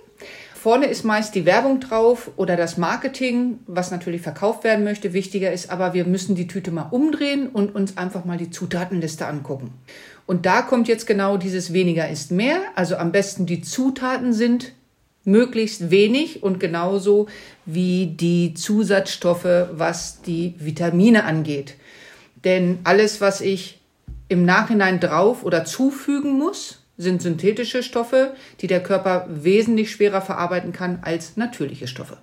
Vorne 0.54 0.88
ist 0.88 1.06
meist 1.06 1.36
die 1.36 1.46
Werbung 1.46 1.80
drauf 1.80 2.32
oder 2.36 2.58
das 2.58 2.78
Marketing, 2.78 3.60
was 3.68 3.92
natürlich 3.92 4.22
verkauft 4.22 4.64
werden 4.64 4.84
möchte, 4.84 5.14
wichtiger 5.14 5.52
ist, 5.54 5.70
aber 5.70 5.94
wir 5.94 6.04
müssen 6.04 6.36
die 6.36 6.48
Tüte 6.48 6.72
mal 6.72 6.88
umdrehen 6.92 7.48
und 7.48 7.74
uns 7.74 7.96
einfach 7.98 8.26
mal 8.26 8.38
die 8.38 8.50
Zutatenliste 8.50 9.28
angucken. 9.28 9.74
Und 10.26 10.46
da 10.46 10.64
kommt 10.64 10.90
jetzt 10.90 11.08
genau 11.08 11.38
dieses 11.38 11.72
weniger 11.72 12.10
ist 12.10 12.32
mehr, 12.32 12.60
also 12.76 12.98
am 12.98 13.12
besten 13.14 13.46
die 13.46 13.62
Zutaten 13.62 14.34
sind 14.34 14.74
möglichst 15.24 15.92
wenig 15.92 16.42
und 16.42 16.60
genauso 16.60 17.28
wie 17.66 18.08
die 18.08 18.54
Zusatzstoffe, 18.54 19.68
was 19.72 20.22
die 20.22 20.56
Vitamine 20.58 21.24
angeht. 21.26 21.76
Denn 22.44 22.80
alles, 22.84 23.22
was 23.22 23.42
ich 23.42 23.80
im 24.28 24.46
Nachhinein 24.46 25.00
drauf 25.00 25.44
oder 25.44 25.66
zufügen 25.66 26.38
muss, 26.38 26.84
sind 26.98 27.22
synthetische 27.22 27.84
Stoffe, 27.84 28.34
die 28.62 28.68
der 28.68 28.82
Körper 28.82 29.28
wesentlich 29.30 29.92
schwerer 29.92 30.22
verarbeiten 30.22 30.74
kann 30.74 31.00
als 31.04 31.38
natürliche 31.38 31.88
Stoffe. 31.88 32.18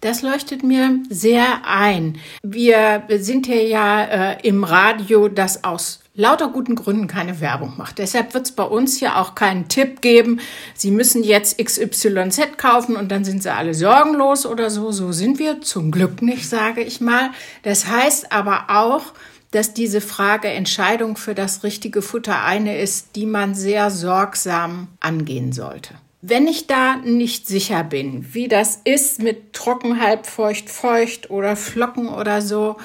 Das 0.00 0.22
leuchtet 0.22 0.64
mir 0.64 0.98
sehr 1.08 1.62
ein. 1.64 2.18
Wir 2.42 3.04
sind 3.08 3.46
hier 3.46 3.64
ja 3.64 4.32
äh, 4.32 4.36
im 4.42 4.64
Radio, 4.64 5.28
das 5.28 5.62
aus 5.62 6.00
lauter 6.14 6.48
guten 6.48 6.74
Gründen 6.74 7.06
keine 7.06 7.40
Werbung 7.40 7.74
macht. 7.78 7.98
Deshalb 7.98 8.34
wird 8.34 8.46
es 8.46 8.52
bei 8.52 8.64
uns 8.64 8.98
hier 8.98 9.16
auch 9.16 9.34
keinen 9.34 9.68
Tipp 9.68 10.02
geben, 10.02 10.40
Sie 10.74 10.90
müssen 10.90 11.22
jetzt 11.22 11.56
XYZ 11.58 12.58
kaufen 12.58 12.96
und 12.96 13.10
dann 13.12 13.24
sind 13.24 13.42
Sie 13.42 13.52
alle 13.52 13.74
sorgenlos 13.74 14.44
oder 14.44 14.70
so. 14.70 14.90
So 14.90 15.12
sind 15.12 15.38
wir 15.38 15.62
zum 15.62 15.90
Glück 15.90 16.20
nicht, 16.20 16.48
sage 16.48 16.82
ich 16.82 17.00
mal. 17.00 17.30
Das 17.62 17.86
heißt 17.86 18.32
aber 18.32 18.64
auch, 18.68 19.12
dass 19.52 19.74
diese 19.74 20.00
Frage 20.00 20.48
Entscheidung 20.48 21.16
für 21.16 21.34
das 21.34 21.62
richtige 21.62 22.02
Futter 22.02 22.42
eine 22.42 22.78
ist, 22.78 23.14
die 23.16 23.26
man 23.26 23.54
sehr 23.54 23.90
sorgsam 23.90 24.88
angehen 24.98 25.52
sollte. 25.52 25.94
Wenn 26.22 26.46
ich 26.46 26.66
da 26.66 26.96
nicht 26.96 27.46
sicher 27.46 27.84
bin, 27.84 28.34
wie 28.34 28.48
das 28.48 28.80
ist 28.84 29.22
mit 29.22 29.52
trocken, 29.52 30.00
halb 30.00 30.26
feucht, 30.26 30.70
feucht 30.70 31.30
oder 31.30 31.56
Flocken 31.56 32.08
oder 32.08 32.42
so, 32.42 32.76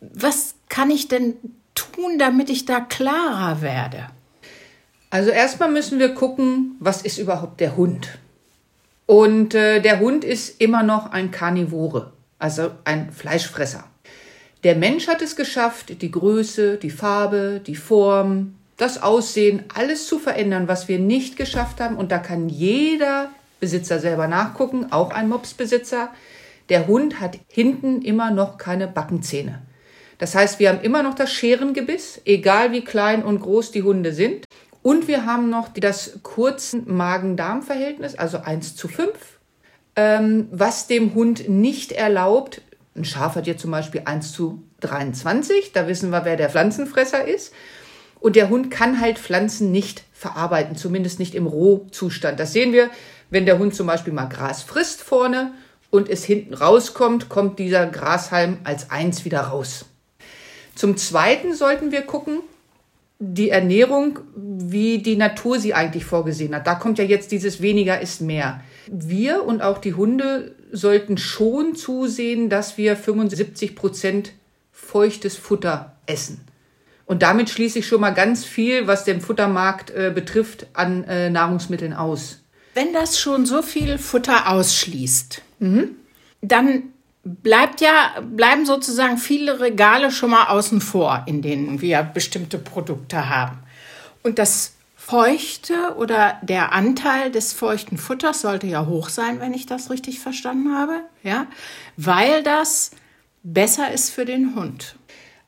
was 0.00 0.54
kann 0.68 0.90
ich 0.90 1.08
denn 1.08 1.34
tun, 1.74 2.18
damit 2.18 2.50
ich 2.50 2.66
da 2.66 2.80
klarer 2.80 3.62
werde? 3.62 4.08
Also 5.10 5.30
erstmal 5.30 5.70
müssen 5.70 5.98
wir 5.98 6.14
gucken, 6.14 6.76
was 6.80 7.02
ist 7.02 7.18
überhaupt 7.18 7.60
der 7.60 7.76
Hund? 7.76 8.18
Und 9.06 9.54
äh, 9.54 9.80
der 9.80 10.00
Hund 10.00 10.24
ist 10.24 10.60
immer 10.60 10.82
noch 10.82 11.10
ein 11.10 11.30
Karnivore, 11.30 12.12
also 12.38 12.70
ein 12.84 13.12
Fleischfresser. 13.12 13.84
Der 14.64 14.76
Mensch 14.76 15.08
hat 15.08 15.22
es 15.22 15.34
geschafft, 15.34 16.02
die 16.02 16.10
Größe, 16.10 16.76
die 16.76 16.90
Farbe, 16.90 17.60
die 17.66 17.74
Form, 17.74 18.54
das 18.76 19.02
Aussehen, 19.02 19.64
alles 19.74 20.06
zu 20.06 20.18
verändern, 20.18 20.68
was 20.68 20.86
wir 20.86 21.00
nicht 21.00 21.36
geschafft 21.36 21.80
haben. 21.80 21.96
Und 21.96 22.12
da 22.12 22.18
kann 22.18 22.48
jeder 22.48 23.30
Besitzer 23.58 23.98
selber 23.98 24.28
nachgucken, 24.28 24.92
auch 24.92 25.10
ein 25.10 25.28
Mopsbesitzer. 25.28 26.10
Der 26.68 26.86
Hund 26.86 27.20
hat 27.20 27.38
hinten 27.48 28.02
immer 28.02 28.30
noch 28.30 28.56
keine 28.56 28.86
Backenzähne. 28.86 29.62
Das 30.18 30.36
heißt, 30.36 30.60
wir 30.60 30.68
haben 30.68 30.80
immer 30.82 31.02
noch 31.02 31.14
das 31.14 31.32
Scherengebiss, 31.32 32.20
egal 32.24 32.70
wie 32.70 32.82
klein 32.82 33.24
und 33.24 33.40
groß 33.40 33.72
die 33.72 33.82
Hunde 33.82 34.12
sind. 34.12 34.44
Und 34.82 35.08
wir 35.08 35.26
haben 35.26 35.50
noch 35.50 35.68
das 35.68 36.20
kurze 36.22 36.78
Magen-Darm-Verhältnis, 36.78 38.14
also 38.14 38.38
1 38.38 38.76
zu 38.76 38.86
5, 38.86 39.10
ähm, 39.96 40.48
was 40.52 40.86
dem 40.86 41.14
Hund 41.14 41.48
nicht 41.48 41.92
erlaubt, 41.92 42.62
ein 42.94 43.04
Schaf 43.04 43.36
hat 43.36 43.46
hier 43.46 43.56
zum 43.56 43.70
Beispiel 43.70 44.02
1 44.04 44.32
zu 44.32 44.62
23, 44.80 45.72
da 45.72 45.88
wissen 45.88 46.10
wir, 46.10 46.24
wer 46.24 46.36
der 46.36 46.50
Pflanzenfresser 46.50 47.26
ist. 47.26 47.52
Und 48.20 48.36
der 48.36 48.50
Hund 48.50 48.70
kann 48.70 49.00
halt 49.00 49.18
Pflanzen 49.18 49.72
nicht 49.72 50.04
verarbeiten, 50.12 50.76
zumindest 50.76 51.18
nicht 51.18 51.34
im 51.34 51.46
Rohzustand. 51.46 52.38
Das 52.38 52.52
sehen 52.52 52.72
wir, 52.72 52.90
wenn 53.30 53.46
der 53.46 53.58
Hund 53.58 53.74
zum 53.74 53.86
Beispiel 53.86 54.12
mal 54.12 54.26
Gras 54.26 54.62
frisst 54.62 55.02
vorne 55.02 55.52
und 55.90 56.08
es 56.08 56.24
hinten 56.24 56.54
rauskommt, 56.54 57.28
kommt 57.28 57.58
dieser 57.58 57.86
Grashalm 57.86 58.58
als 58.62 58.90
eins 58.90 59.24
wieder 59.24 59.40
raus. 59.40 59.86
Zum 60.74 60.96
Zweiten 60.96 61.54
sollten 61.54 61.90
wir 61.90 62.02
gucken, 62.02 62.40
die 63.18 63.50
Ernährung, 63.50 64.20
wie 64.34 64.98
die 64.98 65.16
Natur 65.16 65.58
sie 65.58 65.74
eigentlich 65.74 66.04
vorgesehen 66.04 66.54
hat. 66.54 66.66
Da 66.66 66.74
kommt 66.74 66.98
ja 66.98 67.04
jetzt 67.04 67.30
dieses 67.30 67.62
weniger 67.62 68.00
ist 68.00 68.20
mehr. 68.20 68.60
Wir 68.88 69.44
und 69.44 69.62
auch 69.62 69.78
die 69.78 69.94
Hunde 69.94 70.54
sollten 70.72 71.18
schon 71.18 71.76
zusehen, 71.76 72.48
dass 72.48 72.78
wir 72.78 72.96
75 72.96 73.76
Prozent 73.76 74.32
feuchtes 74.72 75.36
Futter 75.36 75.96
essen. 76.06 76.40
Und 77.06 77.22
damit 77.22 77.50
schließe 77.50 77.80
ich 77.80 77.86
schon 77.86 78.00
mal 78.00 78.10
ganz 78.10 78.44
viel, 78.44 78.86
was 78.86 79.04
den 79.04 79.20
Futtermarkt 79.20 79.90
äh, 79.90 80.10
betrifft, 80.14 80.66
an 80.72 81.04
äh, 81.04 81.30
Nahrungsmitteln 81.30 81.92
aus. 81.92 82.40
Wenn 82.74 82.92
das 82.92 83.20
schon 83.20 83.44
so 83.44 83.60
viel 83.60 83.98
Futter 83.98 84.48
ausschließt, 84.48 85.42
mhm. 85.58 85.90
dann 86.40 86.84
bleibt 87.22 87.80
ja, 87.80 88.20
bleiben 88.22 88.64
sozusagen 88.64 89.18
viele 89.18 89.60
Regale 89.60 90.10
schon 90.10 90.30
mal 90.30 90.46
außen 90.46 90.80
vor, 90.80 91.22
in 91.26 91.42
denen 91.42 91.80
wir 91.80 92.02
bestimmte 92.02 92.58
Produkte 92.58 93.28
haben. 93.28 93.58
Und 94.22 94.38
das 94.38 94.74
Feuchte 95.04 95.96
oder 95.96 96.38
der 96.42 96.72
Anteil 96.72 97.32
des 97.32 97.52
feuchten 97.52 97.98
Futters 97.98 98.40
sollte 98.40 98.68
ja 98.68 98.86
hoch 98.86 99.08
sein, 99.08 99.40
wenn 99.40 99.52
ich 99.52 99.66
das 99.66 99.90
richtig 99.90 100.20
verstanden 100.20 100.74
habe, 100.74 101.00
ja, 101.24 101.48
weil 101.96 102.44
das 102.44 102.92
besser 103.42 103.92
ist 103.92 104.10
für 104.10 104.24
den 104.24 104.54
Hund. 104.54 104.94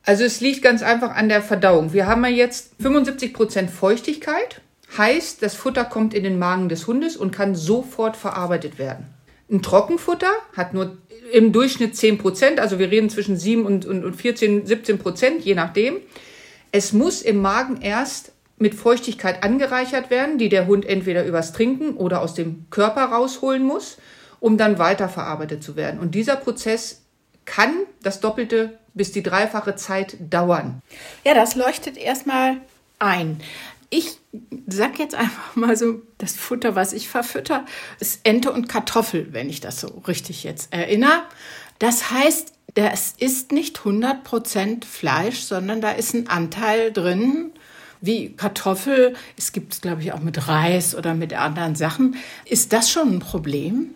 Also 0.03 0.25
es 0.25 0.41
liegt 0.41 0.61
ganz 0.61 0.83
einfach 0.83 1.15
an 1.15 1.29
der 1.29 1.41
Verdauung. 1.41 1.93
Wir 1.93 2.05
haben 2.05 2.23
ja 2.25 2.31
jetzt 2.31 2.73
75 2.81 3.33
Prozent 3.33 3.71
Feuchtigkeit, 3.71 4.61
heißt, 4.97 5.41
das 5.41 5.55
Futter 5.55 5.85
kommt 5.85 6.13
in 6.13 6.25
den 6.25 6.37
Magen 6.37 6.67
des 6.67 6.85
Hundes 6.85 7.15
und 7.15 7.31
kann 7.31 7.55
sofort 7.55 8.17
verarbeitet 8.17 8.77
werden. 8.77 9.07
Ein 9.49 9.61
Trockenfutter 9.61 10.31
hat 10.55 10.73
nur 10.73 10.97
im 11.31 11.53
Durchschnitt 11.53 11.95
10 11.95 12.17
Prozent, 12.17 12.59
also 12.59 12.77
wir 12.77 12.91
reden 12.91 13.09
zwischen 13.09 13.37
7 13.37 13.65
und, 13.65 13.85
und, 13.85 14.03
und 14.03 14.15
14, 14.15 14.65
17 14.65 14.99
Prozent, 14.99 15.45
je 15.45 15.55
nachdem. 15.55 16.01
Es 16.73 16.91
muss 16.91 17.21
im 17.21 17.41
Magen 17.41 17.79
erst 17.81 18.34
mit 18.57 18.75
Feuchtigkeit 18.75 19.43
angereichert 19.43 20.09
werden, 20.09 20.37
die 20.37 20.49
der 20.49 20.67
Hund 20.67 20.85
entweder 20.85 21.25
übers 21.25 21.51
Trinken 21.51 21.97
oder 21.97 22.21
aus 22.21 22.33
dem 22.33 22.67
Körper 22.69 23.05
rausholen 23.05 23.63
muss, 23.63 23.97
um 24.39 24.57
dann 24.57 24.79
weiterverarbeitet 24.79 25.63
zu 25.63 25.75
werden. 25.75 25.99
Und 25.99 26.15
dieser 26.15 26.35
Prozess 26.35 27.01
kann 27.45 27.73
das 28.01 28.21
Doppelte 28.21 28.77
bis 28.95 29.11
die 29.11 29.21
dreifache 29.21 29.75
Zeit 29.75 30.15
dauern. 30.19 30.81
Ja, 31.23 31.35
das 31.35 31.55
leuchtet 31.55 31.97
erstmal 31.97 32.57
ein. 32.97 33.39
Ich 33.91 34.17
sag 34.67 34.97
jetzt 34.97 35.13
einfach 35.13 35.55
mal 35.55 35.77
so, 35.77 36.01
das 36.17 36.35
Futter, 36.35 36.75
was 36.75 36.93
ich 36.93 37.07
verfütter, 37.07 37.65
ist 37.99 38.21
Ente 38.23 38.51
und 38.51 38.67
Kartoffel, 38.67 39.27
wenn 39.31 39.49
ich 39.49 39.59
das 39.59 39.79
so 39.79 39.87
richtig 40.07 40.43
jetzt 40.43 40.73
erinnere. 40.73 41.23
Das 41.77 42.09
heißt, 42.09 42.53
das 42.73 43.13
ist 43.17 43.51
nicht 43.51 43.79
100% 43.79 44.85
Fleisch, 44.85 45.41
sondern 45.41 45.81
da 45.81 45.91
ist 45.91 46.13
ein 46.13 46.27
Anteil 46.27 46.91
drin, 46.91 47.51
wie 48.05 48.35
Kartoffel. 48.35 49.13
Es 49.37 49.51
gibt 49.51 49.73
es, 49.73 49.81
glaube 49.81 50.01
ich, 50.01 50.13
auch 50.13 50.21
mit 50.21 50.47
Reis 50.47 50.95
oder 50.95 51.13
mit 51.13 51.33
anderen 51.33 51.75
Sachen. 51.75 52.15
Ist 52.45 52.73
das 52.73 52.89
schon 52.89 53.15
ein 53.15 53.19
Problem? 53.19 53.91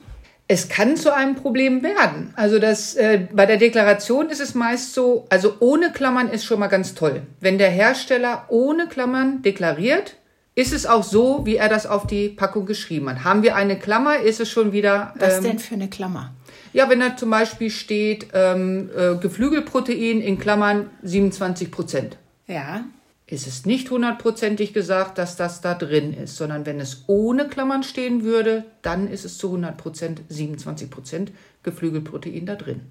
Es 0.47 0.67
kann 0.67 0.97
zu 0.97 1.13
einem 1.13 1.35
Problem 1.35 1.83
werden. 1.83 2.33
Also 2.35 2.57
das, 2.57 2.95
äh, 2.95 3.27
bei 3.31 3.45
der 3.45 3.57
Deklaration 3.57 4.29
ist 4.29 4.41
es 4.41 4.55
meist 4.55 4.95
so, 4.95 5.27
also 5.29 5.53
ohne 5.59 5.91
Klammern 5.91 6.27
ist 6.27 6.43
schon 6.43 6.59
mal 6.59 6.67
ganz 6.67 6.95
toll. 6.95 7.21
Wenn 7.39 7.59
der 7.59 7.69
Hersteller 7.69 8.45
ohne 8.49 8.87
Klammern 8.87 9.43
deklariert, 9.43 10.15
ist 10.55 10.73
es 10.73 10.87
auch 10.87 11.03
so, 11.03 11.45
wie 11.45 11.57
er 11.57 11.69
das 11.69 11.85
auf 11.85 12.07
die 12.07 12.29
Packung 12.29 12.65
geschrieben 12.65 13.07
hat. 13.09 13.23
Haben 13.23 13.43
wir 13.43 13.55
eine 13.55 13.77
Klammer, 13.77 14.17
ist 14.17 14.39
es 14.39 14.49
schon 14.49 14.71
wieder. 14.71 15.13
Ähm, 15.15 15.21
Was 15.21 15.41
denn 15.41 15.59
für 15.59 15.75
eine 15.75 15.87
Klammer? 15.87 16.33
Ja, 16.73 16.89
wenn 16.89 16.99
da 16.99 17.15
zum 17.15 17.29
Beispiel 17.29 17.69
steht 17.69 18.27
ähm, 18.33 18.89
äh, 18.97 19.15
Geflügelprotein 19.15 20.19
in 20.19 20.39
Klammern 20.39 20.89
27 21.03 21.71
Prozent. 21.71 22.17
Ja 22.47 22.85
ist 23.31 23.47
es 23.47 23.65
nicht 23.65 23.91
hundertprozentig 23.91 24.73
gesagt, 24.73 25.17
dass 25.17 25.35
das 25.35 25.61
da 25.61 25.75
drin 25.75 26.13
ist, 26.13 26.35
sondern 26.35 26.65
wenn 26.65 26.79
es 26.79 27.03
ohne 27.07 27.47
Klammern 27.47 27.83
stehen 27.83 28.23
würde, 28.23 28.65
dann 28.81 29.07
ist 29.07 29.23
es 29.23 29.37
zu 29.37 29.47
100 29.47 29.77
Prozent, 29.77 30.21
27 30.29 30.89
Prozent 30.89 31.31
Geflügelprotein 31.63 32.45
da 32.45 32.55
drin. 32.55 32.81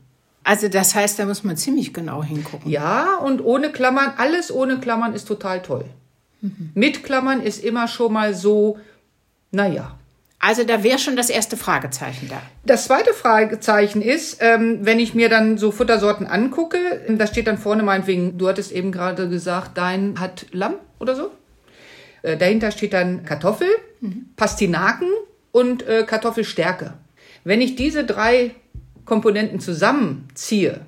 Also 0.44 0.68
das 0.68 0.94
heißt, 0.94 1.18
da 1.18 1.26
muss 1.26 1.44
man 1.44 1.56
ziemlich 1.56 1.92
genau 1.92 2.22
hingucken. 2.22 2.70
Ja, 2.70 3.16
und 3.16 3.44
ohne 3.44 3.70
Klammern, 3.70 4.12
alles 4.16 4.52
ohne 4.52 4.78
Klammern 4.78 5.12
ist 5.12 5.26
total 5.26 5.60
toll. 5.60 5.84
Mhm. 6.40 6.70
Mit 6.74 7.02
Klammern 7.02 7.42
ist 7.42 7.62
immer 7.62 7.88
schon 7.88 8.12
mal 8.12 8.32
so, 8.32 8.78
naja, 9.50 9.98
also 10.40 10.62
da 10.64 10.84
wäre 10.84 10.98
schon 10.98 11.16
das 11.16 11.30
erste 11.30 11.56
Fragezeichen 11.56 12.28
da. 12.28 12.40
Das 12.64 12.84
zweite 12.84 13.12
Fragezeichen 13.12 14.02
ist, 14.02 14.38
ähm, 14.40 14.78
wenn 14.82 15.00
ich 15.00 15.14
mir 15.14 15.28
dann 15.28 15.58
so 15.58 15.72
Futtersorten 15.72 16.26
angucke, 16.26 16.78
da 17.08 17.26
steht 17.26 17.48
dann 17.48 17.58
vorne 17.58 17.82
meinetwegen, 17.82 18.38
du 18.38 18.48
hattest 18.48 18.70
eben 18.70 18.92
gerade 18.92 19.28
gesagt, 19.28 19.76
dein 19.76 20.20
hat 20.20 20.46
Lamm 20.52 20.74
oder 21.00 21.16
so. 21.16 21.30
Äh, 22.22 22.36
dahinter 22.36 22.70
steht 22.70 22.92
dann 22.92 23.24
Kartoffel, 23.24 23.68
mhm. 24.00 24.26
Pastinaken 24.36 25.08
und 25.50 25.86
äh, 25.86 26.04
Kartoffelstärke. 26.06 26.94
Wenn 27.42 27.60
ich 27.60 27.74
diese 27.74 28.04
drei 28.04 28.52
Komponenten 29.04 29.58
zusammenziehe, 29.58 30.82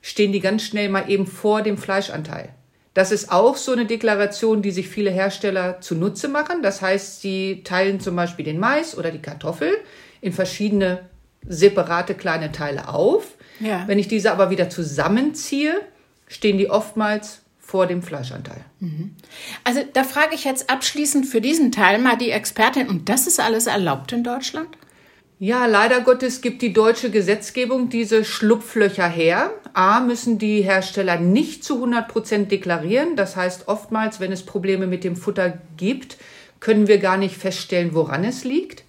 stehen 0.00 0.32
die 0.32 0.40
ganz 0.40 0.62
schnell 0.62 0.88
mal 0.88 1.08
eben 1.08 1.26
vor 1.26 1.62
dem 1.62 1.76
Fleischanteil. 1.76 2.50
Das 2.94 3.10
ist 3.10 3.32
auch 3.32 3.56
so 3.56 3.72
eine 3.72 3.86
Deklaration, 3.86 4.60
die 4.60 4.70
sich 4.70 4.88
viele 4.88 5.10
Hersteller 5.10 5.80
zunutze 5.80 6.28
machen. 6.28 6.62
Das 6.62 6.82
heißt, 6.82 7.22
sie 7.22 7.62
teilen 7.64 8.00
zum 8.00 8.16
Beispiel 8.16 8.44
den 8.44 8.58
Mais 8.58 8.96
oder 8.96 9.10
die 9.10 9.22
Kartoffel 9.22 9.72
in 10.20 10.32
verschiedene 10.32 11.08
separate 11.46 12.14
kleine 12.14 12.52
Teile 12.52 12.88
auf. 12.88 13.34
Ja. 13.60 13.84
Wenn 13.86 13.98
ich 13.98 14.08
diese 14.08 14.30
aber 14.30 14.50
wieder 14.50 14.68
zusammenziehe, 14.68 15.80
stehen 16.28 16.58
die 16.58 16.70
oftmals 16.70 17.40
vor 17.58 17.86
dem 17.86 18.02
Fleischanteil. 18.02 18.64
Mhm. 18.80 19.16
Also 19.64 19.80
da 19.92 20.04
frage 20.04 20.34
ich 20.34 20.44
jetzt 20.44 20.68
abschließend 20.68 21.26
für 21.26 21.40
diesen 21.40 21.72
Teil 21.72 21.98
mal 21.98 22.16
die 22.16 22.30
Expertin, 22.30 22.88
und 22.88 23.08
das 23.08 23.26
ist 23.26 23.40
alles 23.40 23.66
erlaubt 23.66 24.12
in 24.12 24.24
Deutschland? 24.24 24.68
Ja, 25.44 25.66
leider 25.66 26.02
Gottes 26.02 26.40
gibt 26.40 26.62
die 26.62 26.72
deutsche 26.72 27.10
Gesetzgebung 27.10 27.88
diese 27.88 28.24
Schlupflöcher 28.24 29.08
her. 29.08 29.50
A, 29.74 29.98
müssen 29.98 30.38
die 30.38 30.62
Hersteller 30.62 31.18
nicht 31.18 31.64
zu 31.64 31.74
100 31.74 32.06
Prozent 32.06 32.52
deklarieren. 32.52 33.16
Das 33.16 33.34
heißt, 33.34 33.66
oftmals, 33.66 34.20
wenn 34.20 34.30
es 34.30 34.46
Probleme 34.46 34.86
mit 34.86 35.02
dem 35.02 35.16
Futter 35.16 35.58
gibt, 35.76 36.16
können 36.60 36.86
wir 36.86 36.98
gar 36.98 37.16
nicht 37.16 37.36
feststellen, 37.36 37.92
woran 37.92 38.22
es 38.22 38.44
liegt. 38.44 38.84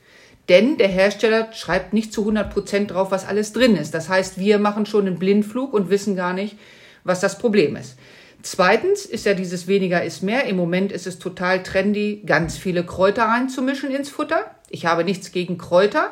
Denn 0.47 0.77
der 0.77 0.89
Hersteller 0.89 1.51
schreibt 1.53 1.91
nicht 1.91 2.13
zu 2.13 2.21
100 2.21 2.53
Prozent 2.53 2.91
drauf, 2.91 3.09
was 3.09 3.25
alles 3.25 3.51
drin 3.51 3.75
ist. 3.75 3.95
Das 3.95 4.07
heißt, 4.07 4.37
wir 4.37 4.59
machen 4.59 4.85
schon 4.85 5.07
einen 5.07 5.17
Blindflug 5.17 5.73
und 5.73 5.89
wissen 5.89 6.15
gar 6.15 6.33
nicht, 6.33 6.55
was 7.03 7.19
das 7.19 7.39
Problem 7.39 7.75
ist. 7.75 7.97
Zweitens 8.43 9.05
ist 9.05 9.25
ja 9.25 9.33
dieses 9.33 9.67
weniger 9.67 10.03
ist 10.03 10.21
mehr. 10.21 10.45
Im 10.45 10.57
Moment 10.57 10.91
ist 10.91 11.07
es 11.07 11.17
total 11.17 11.63
trendy, 11.63 12.21
ganz 12.27 12.57
viele 12.57 12.85
Kräuter 12.85 13.23
reinzumischen 13.23 13.89
ins 13.89 14.09
Futter. 14.09 14.51
Ich 14.69 14.85
habe 14.85 15.03
nichts 15.03 15.31
gegen 15.31 15.57
Kräuter, 15.57 16.11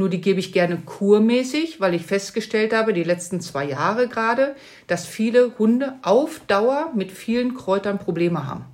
nur 0.00 0.08
die 0.08 0.20
gebe 0.20 0.40
ich 0.40 0.52
gerne 0.52 0.78
kurmäßig, 0.78 1.78
weil 1.78 1.94
ich 1.94 2.02
festgestellt 2.02 2.72
habe, 2.72 2.92
die 2.92 3.04
letzten 3.04 3.40
zwei 3.40 3.66
Jahre 3.66 4.08
gerade, 4.08 4.56
dass 4.86 5.06
viele 5.06 5.52
Hunde 5.58 5.94
auf 6.02 6.40
Dauer 6.46 6.90
mit 6.96 7.12
vielen 7.12 7.54
Kräutern 7.54 7.98
Probleme 7.98 8.46
haben. 8.46 8.64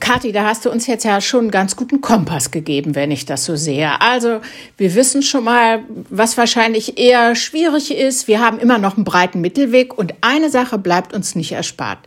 Kathi, 0.00 0.32
da 0.32 0.46
hast 0.46 0.64
du 0.64 0.70
uns 0.70 0.86
jetzt 0.86 1.04
ja 1.04 1.20
schon 1.20 1.42
einen 1.42 1.50
ganz 1.50 1.76
guten 1.76 2.00
Kompass 2.00 2.50
gegeben, 2.50 2.94
wenn 2.94 3.10
ich 3.10 3.24
das 3.24 3.44
so 3.44 3.56
sehe. 3.56 4.00
Also 4.00 4.40
wir 4.76 4.94
wissen 4.94 5.22
schon 5.22 5.44
mal, 5.44 5.84
was 6.10 6.36
wahrscheinlich 6.36 6.98
eher 6.98 7.34
schwierig 7.34 7.92
ist. 7.92 8.28
Wir 8.28 8.40
haben 8.40 8.58
immer 8.58 8.78
noch 8.78 8.96
einen 8.96 9.04
breiten 9.04 9.40
Mittelweg 9.40 9.96
und 9.96 10.14
eine 10.20 10.50
Sache 10.50 10.78
bleibt 10.78 11.14
uns 11.14 11.34
nicht 11.34 11.52
erspart. 11.52 11.98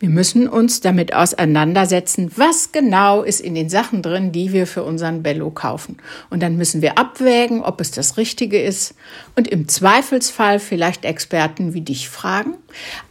Wir 0.00 0.08
müssen 0.08 0.48
uns 0.48 0.80
damit 0.80 1.14
auseinandersetzen, 1.14 2.32
was 2.34 2.72
genau 2.72 3.22
ist 3.22 3.40
in 3.40 3.54
den 3.54 3.70
Sachen 3.70 4.02
drin, 4.02 4.32
die 4.32 4.52
wir 4.52 4.66
für 4.66 4.82
unseren 4.82 5.22
Bello 5.22 5.52
kaufen. 5.52 5.98
Und 6.30 6.42
dann 6.42 6.56
müssen 6.56 6.82
wir 6.82 6.98
abwägen, 6.98 7.62
ob 7.62 7.80
es 7.80 7.92
das 7.92 8.16
Richtige 8.16 8.60
ist 8.60 8.96
und 9.36 9.46
im 9.46 9.68
Zweifelsfall 9.68 10.58
vielleicht 10.58 11.04
Experten 11.04 11.74
wie 11.74 11.80
dich 11.80 12.08
fragen. 12.08 12.54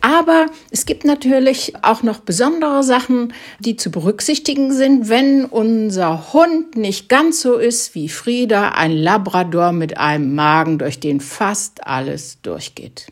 Aber 0.01 0.47
es 0.71 0.85
gibt 0.85 1.05
natürlich 1.05 1.73
auch 1.83 2.03
noch 2.03 2.19
besondere 2.19 2.83
Sachen, 2.83 3.33
die 3.59 3.77
zu 3.77 3.89
berücksichtigen 3.89 4.73
sind, 4.73 5.07
wenn 5.07 5.45
unser 5.45 6.33
Hund 6.33 6.75
nicht 6.75 7.07
ganz 7.07 7.41
so 7.41 7.55
ist 7.55 7.95
wie 7.95 8.09
Frieda, 8.09 8.69
ein 8.73 8.91
Labrador 8.91 9.71
mit 9.71 9.97
einem 9.97 10.35
Magen, 10.35 10.79
durch 10.79 10.99
den 10.99 11.21
fast 11.21 11.87
alles 11.87 12.41
durchgeht. 12.41 13.07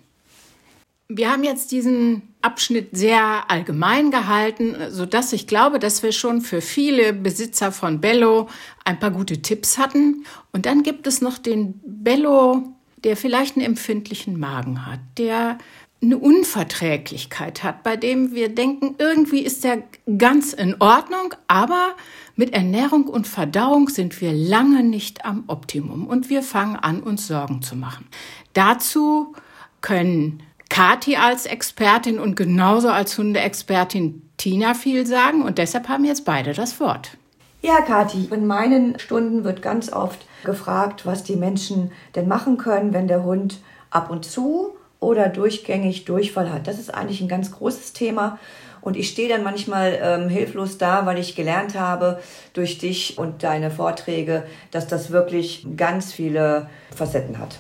Wir 1.08 1.32
haben 1.32 1.46
jetzt 1.46 1.72
diesen 1.72 2.31
Abschnitt 2.42 2.90
sehr 2.98 3.50
allgemein 3.50 4.12
gehalten, 4.12 4.76
so 4.90 5.06
dass 5.06 5.34
ich 5.34 5.48
glaube, 5.48 5.80
dass 5.80 6.04
wir 6.04 6.12
schon 6.12 6.42
für 6.42 6.62
viele 6.62 7.14
Besitzer 7.14 7.72
von 7.72 8.02
Bello 8.02 8.50
ein 8.86 9.00
paar 9.00 9.12
gute 9.12 9.42
Tipps 9.42 9.78
hatten. 9.78 10.26
Und 10.52 10.66
dann 10.66 10.84
gibt 10.84 11.08
es 11.08 11.22
noch 11.22 11.38
den 11.38 11.80
Bello, 11.84 12.74
der 13.04 13.18
vielleicht 13.18 13.56
einen 13.56 13.66
empfindlichen 13.66 14.40
Magen 14.40 14.86
hat, 14.86 15.00
der 15.18 15.58
eine 16.04 16.18
Unverträglichkeit 16.18 17.64
hat, 17.64 17.84
bei 17.84 17.96
dem 17.96 18.34
wir 18.34 18.50
denken, 18.50 18.96
irgendwie 18.98 19.42
ist 19.42 19.64
er 19.64 19.84
ganz 20.18 20.52
in 20.54 20.76
Ordnung, 20.82 21.36
aber 21.48 21.96
mit 22.36 22.54
Ernährung 22.54 23.04
und 23.04 23.28
Verdauung 23.28 23.88
sind 23.90 24.20
wir 24.20 24.34
lange 24.34 24.84
nicht 24.84 25.26
am 25.26 25.44
Optimum 25.46 26.08
und 26.08 26.30
wir 26.30 26.42
fangen 26.42 26.76
an, 26.76 27.04
uns 27.04 27.28
Sorgen 27.28 27.62
zu 27.62 27.76
machen. 27.76 28.08
Dazu 28.54 29.34
können 29.82 30.42
Kati 30.72 31.18
als 31.18 31.48
Expertin 31.48 32.18
und 32.18 32.38
genauso 32.38 32.88
als 32.88 33.18
Hundeexpertin 33.18 34.22
Tina 34.38 34.74
viel 34.74 35.06
sagen 35.06 35.42
und 35.42 35.58
deshalb 35.58 35.90
haben 35.90 36.06
jetzt 36.06 36.24
beide 36.24 36.54
das 36.54 36.80
Wort. 36.80 37.18
Ja, 37.62 37.82
Kathi, 37.82 38.30
in 38.32 38.48
meinen 38.48 38.98
Stunden 38.98 39.44
wird 39.44 39.62
ganz 39.62 39.92
oft 39.92 40.26
gefragt, 40.46 41.06
was 41.06 41.26
die 41.26 41.36
Menschen 41.36 41.92
denn 42.16 42.30
machen 42.30 42.56
können, 42.56 42.94
wenn 42.94 43.10
der 43.10 43.26
Hund 43.26 43.60
ab 43.90 44.10
und 44.10 44.24
zu 44.24 44.78
oder 45.02 45.28
durchgängig 45.28 46.06
Durchfall 46.06 46.50
hat. 46.50 46.68
Das 46.68 46.80
ist 46.80 46.96
eigentlich 46.96 47.20
ein 47.20 47.28
ganz 47.28 47.52
großes 47.52 47.92
Thema. 47.92 48.40
Und 48.80 48.96
ich 48.96 49.10
stehe 49.10 49.28
dann 49.28 49.44
manchmal 49.44 50.00
ähm, 50.02 50.30
hilflos 50.30 50.78
da, 50.78 51.06
weil 51.06 51.20
ich 51.20 51.36
gelernt 51.36 51.78
habe 51.78 52.22
durch 52.54 52.78
dich 52.78 53.18
und 53.18 53.44
deine 53.44 53.72
Vorträge, 53.72 54.46
dass 54.72 54.88
das 54.88 55.12
wirklich 55.12 55.68
ganz 55.76 56.14
viele 56.14 56.70
Facetten 56.96 57.40
hat. 57.40 57.60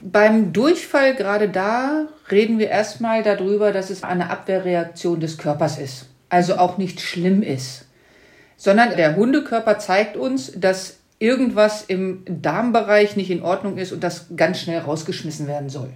Beim 0.00 0.52
Durchfall, 0.52 1.14
gerade 1.14 1.48
da, 1.48 2.06
reden 2.30 2.58
wir 2.58 2.68
erstmal 2.68 3.22
darüber, 3.22 3.72
dass 3.72 3.90
es 3.90 4.02
eine 4.02 4.30
Abwehrreaktion 4.30 5.20
des 5.20 5.38
Körpers 5.38 5.78
ist. 5.78 6.06
Also 6.28 6.56
auch 6.56 6.78
nicht 6.78 7.00
schlimm 7.00 7.42
ist. 7.42 7.86
Sondern 8.56 8.96
der 8.96 9.16
Hundekörper 9.16 9.78
zeigt 9.78 10.16
uns, 10.16 10.52
dass 10.54 10.96
irgendwas 11.18 11.82
im 11.82 12.24
Darmbereich 12.26 13.16
nicht 13.16 13.30
in 13.30 13.42
Ordnung 13.42 13.78
ist 13.78 13.92
und 13.92 14.04
das 14.04 14.26
ganz 14.36 14.60
schnell 14.60 14.80
rausgeschmissen 14.80 15.46
werden 15.46 15.70
soll. 15.70 15.90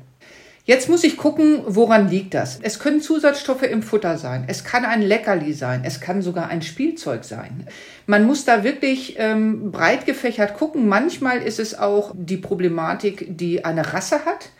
Jetzt 0.64 0.88
muss 0.88 1.04
ich 1.04 1.16
gucken, 1.16 1.62
woran 1.66 2.08
liegt 2.08 2.34
das. 2.34 2.58
Es 2.62 2.78
können 2.78 3.00
Zusatzstoffe 3.00 3.62
im 3.62 3.82
Futter 3.82 4.18
sein, 4.18 4.44
es 4.46 4.62
kann 4.62 4.84
ein 4.84 5.02
Leckerli 5.02 5.52
sein, 5.52 5.82
es 5.84 6.00
kann 6.00 6.22
sogar 6.22 6.48
ein 6.48 6.62
Spielzeug 6.62 7.24
sein. 7.24 7.66
Man 8.06 8.26
muss 8.26 8.44
da 8.44 8.62
wirklich 8.62 9.16
ähm, 9.18 9.72
breit 9.72 10.06
gefächert 10.06 10.54
gucken. 10.54 10.86
Manchmal 10.86 11.42
ist 11.42 11.58
es 11.58 11.78
auch 11.78 12.14
die 12.14 12.36
Problematik, 12.36 13.26
die 13.36 13.64
eine 13.64 13.92
Rasse 13.92 14.24
hat 14.24 14.50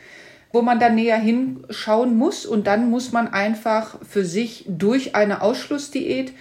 wo 0.53 0.63
man 0.63 0.81
dann 0.81 0.97
näher 0.97 1.17
hinschauen 1.17 2.17
muss 2.17 2.45
und 2.45 2.67
dann 2.67 2.91
muss 2.91 3.13
man 3.13 3.33
einfach 3.33 3.99
für 4.05 4.25
sich 4.25 4.65
durch 4.67 5.15
eine 5.15 5.43
Ausschlussdiät 5.43 6.33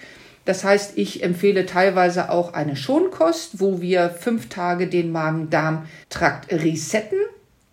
das 0.44 0.64
heißt, 0.64 0.96
ich 0.96 1.22
empfehle 1.22 1.66
teilweise 1.66 2.30
auch 2.30 2.54
eine 2.54 2.74
Schonkost, 2.74 3.60
wo 3.60 3.80
wir 3.80 4.10
fünf 4.10 4.48
Tage 4.48 4.88
den 4.88 5.12
Magen-Darm-Trakt 5.12 6.50
resetten 6.52 7.18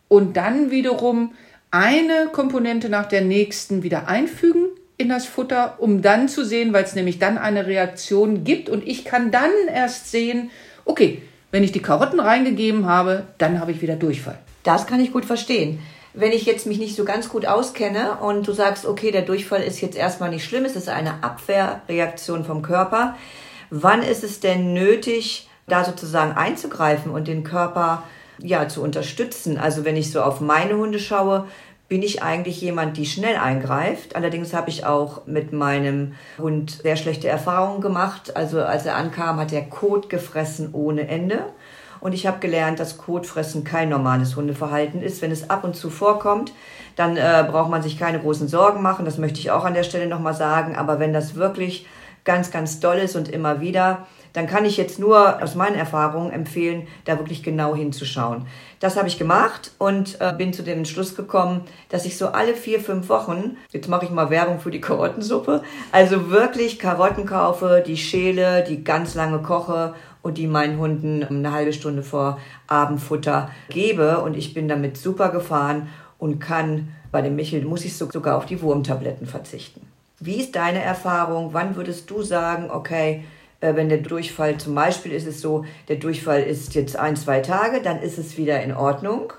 und 0.07 0.37
dann 0.37 0.69
wiederum 0.69 1.33
eine 1.71 2.29
Komponente 2.31 2.89
nach 2.89 3.07
der 3.07 3.21
nächsten 3.21 3.83
wieder 3.83 4.07
einfügen 4.07 4.67
in 4.97 5.09
das 5.09 5.25
Futter, 5.25 5.75
um 5.77 6.01
dann 6.01 6.27
zu 6.27 6.43
sehen, 6.43 6.73
weil 6.73 6.83
es 6.83 6.95
nämlich 6.95 7.19
dann 7.19 7.37
eine 7.37 7.67
Reaktion 7.67 8.43
gibt 8.43 8.69
und 8.69 8.87
ich 8.87 9.05
kann 9.05 9.31
dann 9.31 9.51
erst 9.71 10.11
sehen, 10.11 10.49
okay, 10.85 11.21
wenn 11.51 11.63
ich 11.63 11.71
die 11.71 11.81
Karotten 11.81 12.19
reingegeben 12.19 12.85
habe, 12.85 13.27
dann 13.37 13.59
habe 13.59 13.71
ich 13.71 13.81
wieder 13.81 13.95
Durchfall. 13.95 14.39
Das 14.63 14.87
kann 14.87 14.99
ich 14.99 15.13
gut 15.13 15.25
verstehen. 15.25 15.79
Wenn 16.13 16.31
ich 16.31 16.45
jetzt 16.45 16.65
mich 16.65 16.79
nicht 16.79 16.95
so 16.95 17.05
ganz 17.05 17.29
gut 17.29 17.45
auskenne 17.45 18.17
und 18.21 18.47
du 18.47 18.53
sagst, 18.53 18.85
okay, 18.85 19.11
der 19.11 19.21
Durchfall 19.21 19.61
ist 19.61 19.81
jetzt 19.81 19.95
erstmal 19.95 20.31
nicht 20.31 20.45
schlimm, 20.45 20.65
es 20.65 20.75
ist 20.75 20.89
eine 20.89 21.23
Abwehrreaktion 21.23 22.43
vom 22.43 22.63
Körper, 22.63 23.15
wann 23.69 24.01
ist 24.01 24.23
es 24.23 24.39
denn 24.39 24.73
nötig, 24.73 25.47
da 25.67 25.83
sozusagen 25.83 26.31
einzugreifen 26.31 27.11
und 27.11 27.27
den 27.27 27.43
Körper 27.43 28.03
ja 28.39 28.67
zu 28.67 28.81
unterstützen? 28.81 29.57
Also 29.57 29.85
wenn 29.85 29.95
ich 29.95 30.11
so 30.11 30.21
auf 30.21 30.41
meine 30.41 30.77
Hunde 30.77 30.99
schaue, 30.99 31.45
bin 31.89 32.03
ich 32.03 32.21
eigentlich 32.21 32.59
jemand, 32.61 32.97
die 32.97 33.05
schnell 33.05 33.37
eingreift. 33.37 34.15
Allerdings 34.15 34.53
habe 34.53 34.69
ich 34.69 34.85
auch 34.85 35.25
mit 35.25 35.53
meinem 35.53 36.13
Hund 36.37 36.79
sehr 36.83 36.97
schlechte 36.97 37.29
Erfahrungen 37.29 37.81
gemacht. 37.81 38.35
Also 38.35 38.61
als 38.61 38.85
er 38.85 38.95
ankam, 38.95 39.39
hat 39.39 39.53
er 39.53 39.63
Kot 39.63 40.09
gefressen 40.09 40.69
ohne 40.73 41.07
Ende. 41.07 41.45
Und 41.99 42.13
ich 42.13 42.27
habe 42.27 42.39
gelernt, 42.39 42.79
dass 42.79 42.97
Kotfressen 42.97 43.63
kein 43.63 43.89
normales 43.89 44.35
Hundeverhalten 44.35 45.01
ist. 45.01 45.21
Wenn 45.21 45.31
es 45.31 45.49
ab 45.49 45.63
und 45.63 45.75
zu 45.75 45.89
vorkommt, 45.89 46.53
dann 46.95 47.17
äh, 47.17 47.45
braucht 47.49 47.71
man 47.71 47.81
sich 47.81 47.97
keine 47.97 48.19
großen 48.19 48.47
Sorgen 48.47 48.81
machen. 48.81 49.05
Das 49.05 49.17
möchte 49.17 49.39
ich 49.39 49.51
auch 49.51 49.65
an 49.65 49.73
der 49.73 49.83
Stelle 49.83 50.07
nochmal 50.07 50.33
sagen. 50.33 50.75
Aber 50.75 50.99
wenn 50.99 51.13
das 51.13 51.35
wirklich 51.35 51.87
ganz, 52.23 52.51
ganz 52.51 52.79
doll 52.79 52.97
ist 52.97 53.15
und 53.15 53.29
immer 53.29 53.61
wieder, 53.61 54.05
dann 54.33 54.47
kann 54.47 54.65
ich 54.65 54.77
jetzt 54.77 54.99
nur 54.99 55.41
aus 55.41 55.55
meinen 55.55 55.75
Erfahrungen 55.75 56.31
empfehlen, 56.31 56.87
da 57.05 57.17
wirklich 57.17 57.43
genau 57.43 57.75
hinzuschauen. 57.75 58.45
Das 58.79 58.95
habe 58.97 59.07
ich 59.07 59.17
gemacht 59.17 59.71
und 59.79 60.21
äh, 60.21 60.33
bin 60.37 60.53
zu 60.53 60.61
dem 60.61 60.85
Schluss 60.85 61.15
gekommen, 61.15 61.61
dass 61.89 62.05
ich 62.05 62.17
so 62.17 62.27
alle 62.27 62.53
vier, 62.53 62.79
fünf 62.79 63.09
Wochen, 63.09 63.57
jetzt 63.71 63.89
mache 63.89 64.05
ich 64.05 64.11
mal 64.11 64.29
Werbung 64.29 64.59
für 64.59 64.71
die 64.71 64.81
Karottensuppe, 64.81 65.63
also 65.91 66.29
wirklich 66.29 66.77
Karotten 66.77 67.25
kaufe, 67.25 67.83
die 67.85 67.97
schäle, 67.97 68.63
die 68.63 68.83
ganz 68.83 69.15
lange 69.15 69.39
koche 69.39 69.95
und 70.21 70.37
die 70.37 70.47
meinen 70.47 70.77
Hunden 70.77 71.23
eine 71.23 71.53
halbe 71.53 71.73
Stunde 71.73 72.03
vor 72.03 72.37
Abendfutter 72.67 73.49
gebe. 73.69 74.19
Und 74.19 74.35
ich 74.35 74.53
bin 74.53 74.67
damit 74.67 74.97
super 74.97 75.29
gefahren 75.29 75.87
und 76.17 76.39
kann 76.39 76.89
bei 77.11 77.21
dem 77.21 77.35
Michel, 77.35 77.63
muss 77.63 77.85
ich 77.85 77.95
sogar 77.95 78.37
auf 78.37 78.45
die 78.45 78.61
Wurmtabletten 78.61 79.25
verzichten. 79.25 79.87
Wie 80.19 80.35
ist 80.35 80.55
deine 80.55 80.81
Erfahrung? 80.81 81.53
Wann 81.53 81.75
würdest 81.75 82.09
du 82.09 82.23
sagen, 82.23 82.69
okay, 82.69 83.23
äh, 83.59 83.75
wenn 83.75 83.89
der 83.89 83.99
Durchfall, 83.99 84.57
zum 84.57 84.75
Beispiel 84.75 85.11
ist 85.11 85.27
es 85.27 85.41
so, 85.41 85.65
der 85.87 85.97
Durchfall 85.97 86.43
ist 86.43 86.75
jetzt 86.75 86.95
ein, 86.97 87.15
zwei 87.15 87.39
Tage, 87.39 87.81
dann 87.81 88.01
ist 88.01 88.17
es 88.17 88.37
wieder 88.37 88.61
in 88.61 88.73
Ordnung, 88.73 89.33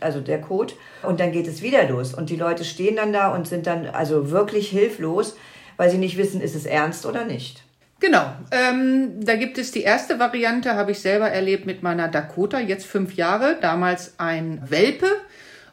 also 0.00 0.20
der 0.20 0.40
Code, 0.40 0.74
und 1.02 1.20
dann 1.20 1.32
geht 1.32 1.46
es 1.46 1.62
wieder 1.62 1.88
los. 1.88 2.14
Und 2.14 2.30
die 2.30 2.36
Leute 2.36 2.64
stehen 2.64 2.96
dann 2.96 3.12
da 3.12 3.34
und 3.34 3.48
sind 3.48 3.66
dann 3.66 3.86
also 3.86 4.30
wirklich 4.30 4.68
hilflos, 4.68 5.36
weil 5.76 5.90
sie 5.90 5.98
nicht 5.98 6.16
wissen, 6.16 6.40
ist 6.40 6.54
es 6.54 6.66
ernst 6.66 7.06
oder 7.06 7.24
nicht. 7.24 7.64
Genau, 8.00 8.32
ähm, 8.50 9.22
da 9.22 9.36
gibt 9.36 9.58
es 9.58 9.72
die 9.72 9.82
erste 9.82 10.18
Variante, 10.18 10.74
habe 10.74 10.92
ich 10.92 11.00
selber 11.00 11.28
erlebt 11.28 11.66
mit 11.66 11.82
meiner 11.82 12.08
Dakota, 12.08 12.58
jetzt 12.58 12.86
fünf 12.86 13.14
Jahre, 13.14 13.58
damals 13.60 14.14
ein 14.18 14.62
Welpe. 14.68 15.06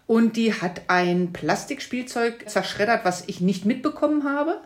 Und 0.07 0.37
die 0.37 0.53
hat 0.53 0.83
ein 0.87 1.33
Plastikspielzeug 1.33 2.49
zerschreddert, 2.49 3.03
was 3.03 3.25
ich 3.27 3.41
nicht 3.41 3.65
mitbekommen 3.65 4.23
habe. 4.23 4.61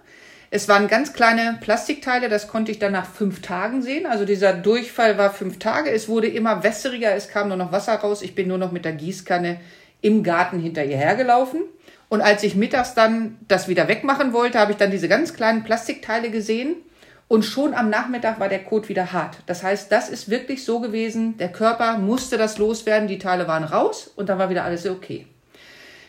Es 0.54 0.68
waren 0.68 0.90
ganz 0.90 1.14
kleine 1.14 1.58
Plastikteile, 1.62 2.28
das 2.28 2.50
konnte 2.50 2.72
ich 2.72 2.80
dann 2.80 2.92
nach 2.92 3.06
fünf 3.06 3.42
Tagen 3.42 3.82
sehen. 3.82 4.06
Also 4.06 4.26
dieser 4.26 4.52
Durchfall 4.52 5.18
war 5.18 5.34
fünf 5.34 5.60
Tage. 5.60 5.90
Es 5.90 6.10
wurde 6.10 6.28
immer 6.28 6.62
wässriger, 6.62 7.16
es 7.16 7.30
kam 7.30 7.48
nur 7.48 7.56
noch 7.56 7.72
Wasser 7.72 7.96
raus. 7.96 8.22
Ich 8.22 8.36
bin 8.36 8.50
nur 8.50 8.58
noch 8.58 8.74
mit 8.74 8.84
der 8.84 8.92
Gießkanne 8.92 9.62
im 10.02 10.24
Garten 10.24 10.60
hinter 10.60 10.84
ihr 10.84 10.98
hergelaufen. 10.98 11.62
Und 12.10 12.20
als 12.20 12.44
ich 12.44 12.56
mittags 12.56 12.94
dann 12.94 13.38
das 13.48 13.70
wieder 13.70 13.88
wegmachen 13.88 14.34
wollte, 14.34 14.60
habe 14.60 14.74
ich 14.74 14.78
dann 14.78 14.92
diese 14.92 15.08
ganz 15.08 15.34
kleinen 15.34 15.64
Plastikteile 15.64 16.30
gesehen. 16.30 16.76
Und 17.30 17.44
schon 17.46 17.74
am 17.74 17.90
Nachmittag 17.90 18.42
war 18.42 18.50
der 18.50 18.62
Kot 18.62 18.90
wieder 18.90 19.14
hart. 19.14 19.38
Das 19.46 19.64
heißt, 19.64 19.90
das 19.90 20.10
ist 20.10 20.30
wirklich 20.30 20.66
so 20.66 20.82
gewesen, 20.82 21.38
der 21.38 21.50
Körper 21.50 21.98
musste 21.98 22.38
das 22.38 22.58
loswerden, 22.58 23.08
die 23.08 23.20
Teile 23.20 23.48
waren 23.48 23.64
raus 23.64 24.12
und 24.18 24.28
dann 24.28 24.38
war 24.38 24.50
wieder 24.50 24.66
alles 24.66 24.86
okay. 24.86 25.28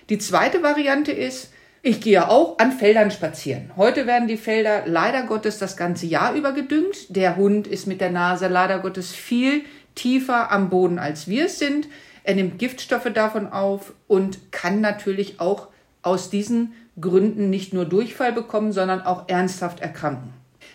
Die 0.08 0.18
zweite 0.18 0.64
Variante 0.64 1.12
ist, 1.12 1.51
ich 1.82 2.00
gehe 2.00 2.28
auch 2.28 2.58
an 2.58 2.70
Feldern 2.70 3.10
spazieren. 3.10 3.72
Heute 3.76 4.06
werden 4.06 4.28
die 4.28 4.36
Felder 4.36 4.84
leider 4.86 5.24
Gottes 5.24 5.58
das 5.58 5.76
ganze 5.76 6.06
Jahr 6.06 6.34
über 6.34 6.52
gedüngt. 6.52 7.16
Der 7.16 7.36
Hund 7.36 7.66
ist 7.66 7.88
mit 7.88 8.00
der 8.00 8.10
Nase 8.10 8.46
leider 8.46 8.78
Gottes 8.78 9.10
viel 9.10 9.62
tiefer 9.96 10.52
am 10.52 10.70
Boden, 10.70 11.00
als 11.00 11.26
wir 11.26 11.46
es 11.46 11.58
sind. 11.58 11.88
Er 12.22 12.36
nimmt 12.36 12.60
Giftstoffe 12.60 13.12
davon 13.12 13.48
auf 13.48 13.94
und 14.06 14.52
kann 14.52 14.80
natürlich 14.80 15.40
auch 15.40 15.68
aus 16.02 16.30
diesen 16.30 16.72
Gründen 17.00 17.50
nicht 17.50 17.72
nur 17.72 17.84
Durchfall 17.84 18.32
bekommen, 18.32 18.72
sondern 18.72 19.00
auch 19.02 19.28
ernsthaft 19.28 19.80
erkranken. 19.80 20.32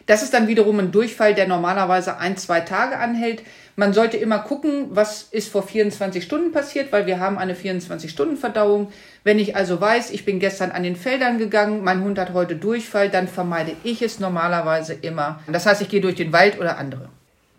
Das 0.07 0.23
ist 0.23 0.33
dann 0.33 0.47
wiederum 0.47 0.79
ein 0.79 0.91
Durchfall, 0.91 1.35
der 1.35 1.47
normalerweise 1.47 2.17
ein, 2.17 2.37
zwei 2.37 2.61
Tage 2.61 2.97
anhält. 2.97 3.43
Man 3.75 3.93
sollte 3.93 4.17
immer 4.17 4.39
gucken, 4.39 4.87
was 4.89 5.27
ist 5.29 5.51
vor 5.51 5.61
24 5.61 6.23
Stunden 6.23 6.51
passiert, 6.51 6.91
weil 6.91 7.05
wir 7.05 7.19
haben 7.19 7.37
eine 7.37 7.53
24-Stunden-Verdauung. 7.53 8.91
Wenn 9.23 9.37
ich 9.37 9.55
also 9.55 9.79
weiß, 9.79 10.11
ich 10.11 10.25
bin 10.25 10.39
gestern 10.39 10.71
an 10.71 10.83
den 10.83 10.95
Feldern 10.95 11.37
gegangen, 11.37 11.83
mein 11.83 12.01
Hund 12.01 12.17
hat 12.17 12.33
heute 12.33 12.55
Durchfall, 12.55 13.09
dann 13.09 13.27
vermeide 13.27 13.73
ich 13.83 14.01
es 14.01 14.19
normalerweise 14.19 14.93
immer. 14.93 15.41
Das 15.51 15.65
heißt, 15.65 15.81
ich 15.81 15.89
gehe 15.89 16.01
durch 16.01 16.15
den 16.15 16.33
Wald 16.33 16.57
oder 16.57 16.77
andere. 16.77 17.09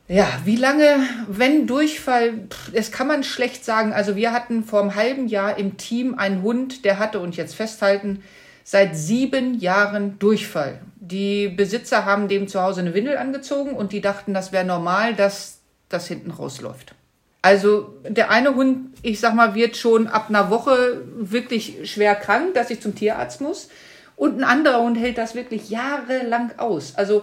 Ja, 0.08 0.26
wie 0.46 0.56
lange, 0.56 1.00
wenn 1.28 1.66
Durchfall, 1.66 2.32
das 2.72 2.90
kann 2.90 3.06
man 3.06 3.22
schlecht 3.22 3.62
sagen. 3.62 3.92
Also 3.92 4.16
wir 4.16 4.32
hatten 4.32 4.64
vor 4.64 4.80
einem 4.80 4.94
halben 4.94 5.28
Jahr 5.28 5.58
im 5.58 5.76
Team 5.76 6.18
einen 6.18 6.42
Hund, 6.42 6.86
der 6.86 6.98
hatte, 6.98 7.20
und 7.20 7.36
jetzt 7.36 7.54
festhalten, 7.54 8.22
seit 8.70 8.94
sieben 8.94 9.58
Jahren 9.60 10.18
Durchfall. 10.18 10.80
Die 11.00 11.48
Besitzer 11.48 12.04
haben 12.04 12.28
dem 12.28 12.48
zu 12.48 12.62
Hause 12.62 12.82
eine 12.82 12.92
Windel 12.92 13.16
angezogen 13.16 13.72
und 13.72 13.92
die 13.92 14.02
dachten, 14.02 14.34
das 14.34 14.52
wäre 14.52 14.66
normal, 14.66 15.14
dass 15.14 15.60
das 15.88 16.06
hinten 16.06 16.30
rausläuft. 16.30 16.94
Also 17.40 17.94
der 18.06 18.30
eine 18.30 18.54
Hund, 18.54 18.90
ich 19.00 19.20
sag 19.20 19.34
mal, 19.34 19.54
wird 19.54 19.78
schon 19.78 20.06
ab 20.06 20.26
einer 20.28 20.50
Woche 20.50 21.00
wirklich 21.16 21.90
schwer 21.90 22.14
krank, 22.14 22.52
dass 22.52 22.68
ich 22.68 22.82
zum 22.82 22.94
Tierarzt 22.94 23.40
muss. 23.40 23.70
Und 24.16 24.36
ein 24.36 24.44
anderer 24.44 24.82
Hund 24.82 24.98
hält 24.98 25.16
das 25.16 25.34
wirklich 25.34 25.70
jahrelang 25.70 26.50
aus. 26.58 26.94
Also 26.94 27.22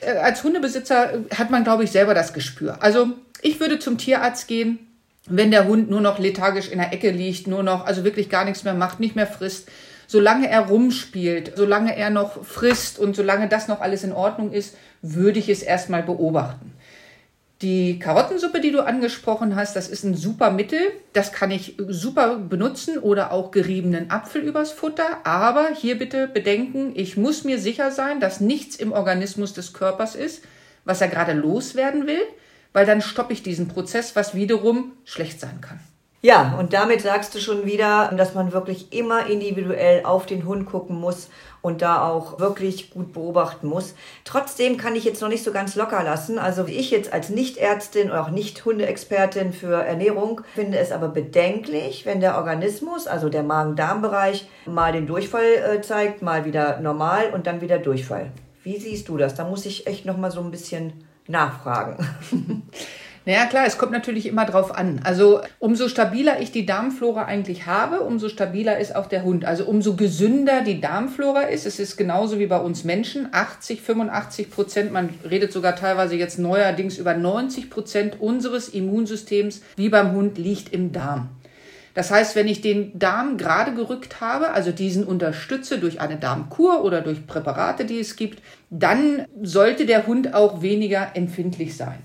äh, 0.00 0.12
als 0.12 0.44
Hundebesitzer 0.44 1.24
hat 1.36 1.50
man, 1.50 1.62
glaube 1.62 1.84
ich, 1.84 1.90
selber 1.90 2.14
das 2.14 2.32
Gespür. 2.32 2.78
Also 2.80 3.10
ich 3.42 3.60
würde 3.60 3.78
zum 3.78 3.98
Tierarzt 3.98 4.48
gehen, 4.48 4.78
wenn 5.28 5.50
der 5.50 5.66
Hund 5.66 5.90
nur 5.90 6.00
noch 6.00 6.18
lethargisch 6.18 6.70
in 6.70 6.78
der 6.78 6.94
Ecke 6.94 7.10
liegt, 7.10 7.48
nur 7.48 7.62
noch, 7.62 7.84
also 7.84 8.02
wirklich 8.02 8.30
gar 8.30 8.46
nichts 8.46 8.64
mehr 8.64 8.72
macht, 8.72 8.98
nicht 8.98 9.14
mehr 9.14 9.26
frisst. 9.26 9.68
Solange 10.06 10.48
er 10.48 10.60
rumspielt, 10.60 11.52
solange 11.56 11.96
er 11.96 12.10
noch 12.10 12.44
frisst 12.44 12.98
und 12.98 13.16
solange 13.16 13.48
das 13.48 13.68
noch 13.68 13.80
alles 13.80 14.04
in 14.04 14.12
Ordnung 14.12 14.52
ist, 14.52 14.76
würde 15.02 15.38
ich 15.38 15.48
es 15.48 15.62
erstmal 15.62 16.02
beobachten. 16.02 16.72
Die 17.62 17.98
Karottensuppe, 17.98 18.60
die 18.60 18.70
du 18.70 18.82
angesprochen 18.82 19.56
hast, 19.56 19.76
das 19.76 19.88
ist 19.88 20.04
ein 20.04 20.14
super 20.14 20.50
Mittel. 20.50 20.78
Das 21.14 21.32
kann 21.32 21.50
ich 21.50 21.76
super 21.88 22.36
benutzen 22.36 22.98
oder 22.98 23.32
auch 23.32 23.50
geriebenen 23.50 24.10
Apfel 24.10 24.42
übers 24.42 24.72
Futter. 24.72 25.24
Aber 25.24 25.70
hier 25.74 25.96
bitte 25.96 26.28
bedenken, 26.28 26.92
ich 26.94 27.16
muss 27.16 27.44
mir 27.44 27.58
sicher 27.58 27.90
sein, 27.90 28.20
dass 28.20 28.40
nichts 28.40 28.76
im 28.76 28.92
Organismus 28.92 29.54
des 29.54 29.72
Körpers 29.72 30.14
ist, 30.14 30.44
was 30.84 31.00
er 31.00 31.08
gerade 31.08 31.32
loswerden 31.32 32.06
will, 32.06 32.20
weil 32.74 32.84
dann 32.84 33.00
stoppe 33.00 33.32
ich 33.32 33.42
diesen 33.42 33.68
Prozess, 33.68 34.14
was 34.14 34.34
wiederum 34.34 34.92
schlecht 35.04 35.40
sein 35.40 35.62
kann. 35.62 35.80
Ja, 36.26 36.56
und 36.58 36.72
damit 36.72 37.02
sagst 37.02 37.36
du 37.36 37.38
schon 37.38 37.66
wieder, 37.66 38.10
dass 38.16 38.34
man 38.34 38.52
wirklich 38.52 38.92
immer 38.92 39.26
individuell 39.26 40.04
auf 40.04 40.26
den 40.26 40.44
Hund 40.44 40.66
gucken 40.66 40.96
muss 40.96 41.28
und 41.62 41.82
da 41.82 42.04
auch 42.04 42.40
wirklich 42.40 42.90
gut 42.90 43.12
beobachten 43.12 43.68
muss. 43.68 43.94
Trotzdem 44.24 44.76
kann 44.76 44.96
ich 44.96 45.04
jetzt 45.04 45.22
noch 45.22 45.28
nicht 45.28 45.44
so 45.44 45.52
ganz 45.52 45.76
locker 45.76 46.02
lassen. 46.02 46.40
Also 46.40 46.66
ich 46.66 46.90
jetzt 46.90 47.12
als 47.12 47.30
Nichtärztin 47.30 48.10
oder 48.10 48.22
auch 48.22 48.30
Nicht-Hundeexpertin 48.30 49.52
für 49.52 49.84
Ernährung 49.84 50.40
finde 50.56 50.78
es 50.78 50.90
aber 50.90 51.10
bedenklich, 51.10 52.04
wenn 52.06 52.18
der 52.18 52.38
Organismus, 52.38 53.06
also 53.06 53.28
der 53.28 53.44
Magen-Darm-Bereich, 53.44 54.48
mal 54.66 54.92
den 54.92 55.06
Durchfall 55.06 55.76
äh, 55.76 55.80
zeigt, 55.80 56.22
mal 56.22 56.44
wieder 56.44 56.80
normal 56.80 57.30
und 57.34 57.46
dann 57.46 57.60
wieder 57.60 57.78
Durchfall. 57.78 58.32
Wie 58.64 58.78
siehst 58.78 59.08
du 59.08 59.16
das? 59.16 59.36
Da 59.36 59.44
muss 59.44 59.64
ich 59.64 59.86
echt 59.86 60.06
noch 60.06 60.16
mal 60.16 60.32
so 60.32 60.40
ein 60.40 60.50
bisschen 60.50 61.04
nachfragen. 61.28 62.04
Naja, 63.28 63.46
klar, 63.46 63.66
es 63.66 63.76
kommt 63.76 63.90
natürlich 63.90 64.26
immer 64.26 64.44
drauf 64.44 64.72
an. 64.72 65.00
Also 65.02 65.40
umso 65.58 65.88
stabiler 65.88 66.40
ich 66.40 66.52
die 66.52 66.64
Darmflora 66.64 67.24
eigentlich 67.24 67.66
habe, 67.66 68.02
umso 68.02 68.28
stabiler 68.28 68.78
ist 68.78 68.94
auch 68.94 69.06
der 69.06 69.24
Hund. 69.24 69.44
Also 69.44 69.64
umso 69.64 69.96
gesünder 69.96 70.62
die 70.62 70.80
Darmflora 70.80 71.40
ist. 71.40 71.66
Es 71.66 71.80
ist 71.80 71.96
genauso 71.96 72.38
wie 72.38 72.46
bei 72.46 72.60
uns 72.60 72.84
Menschen. 72.84 73.28
80, 73.32 73.82
85 73.82 74.48
Prozent, 74.48 74.92
man 74.92 75.08
redet 75.28 75.52
sogar 75.52 75.74
teilweise 75.74 76.14
jetzt 76.14 76.38
neuerdings 76.38 76.98
über 76.98 77.14
90 77.14 77.68
Prozent 77.68 78.20
unseres 78.20 78.68
Immunsystems, 78.68 79.60
wie 79.74 79.88
beim 79.88 80.12
Hund, 80.12 80.38
liegt 80.38 80.72
im 80.72 80.92
Darm. 80.92 81.30
Das 81.94 82.12
heißt, 82.12 82.36
wenn 82.36 82.46
ich 82.46 82.60
den 82.60 82.96
Darm 82.96 83.38
gerade 83.38 83.74
gerückt 83.74 84.20
habe, 84.20 84.52
also 84.52 84.70
diesen 84.70 85.02
unterstütze 85.02 85.80
durch 85.80 86.00
eine 86.00 86.16
Darmkur 86.16 86.84
oder 86.84 87.00
durch 87.00 87.26
Präparate, 87.26 87.86
die 87.86 87.98
es 87.98 88.14
gibt, 88.14 88.40
dann 88.70 89.26
sollte 89.42 89.84
der 89.84 90.06
Hund 90.06 90.32
auch 90.32 90.62
weniger 90.62 91.08
empfindlich 91.14 91.76
sein. 91.76 91.98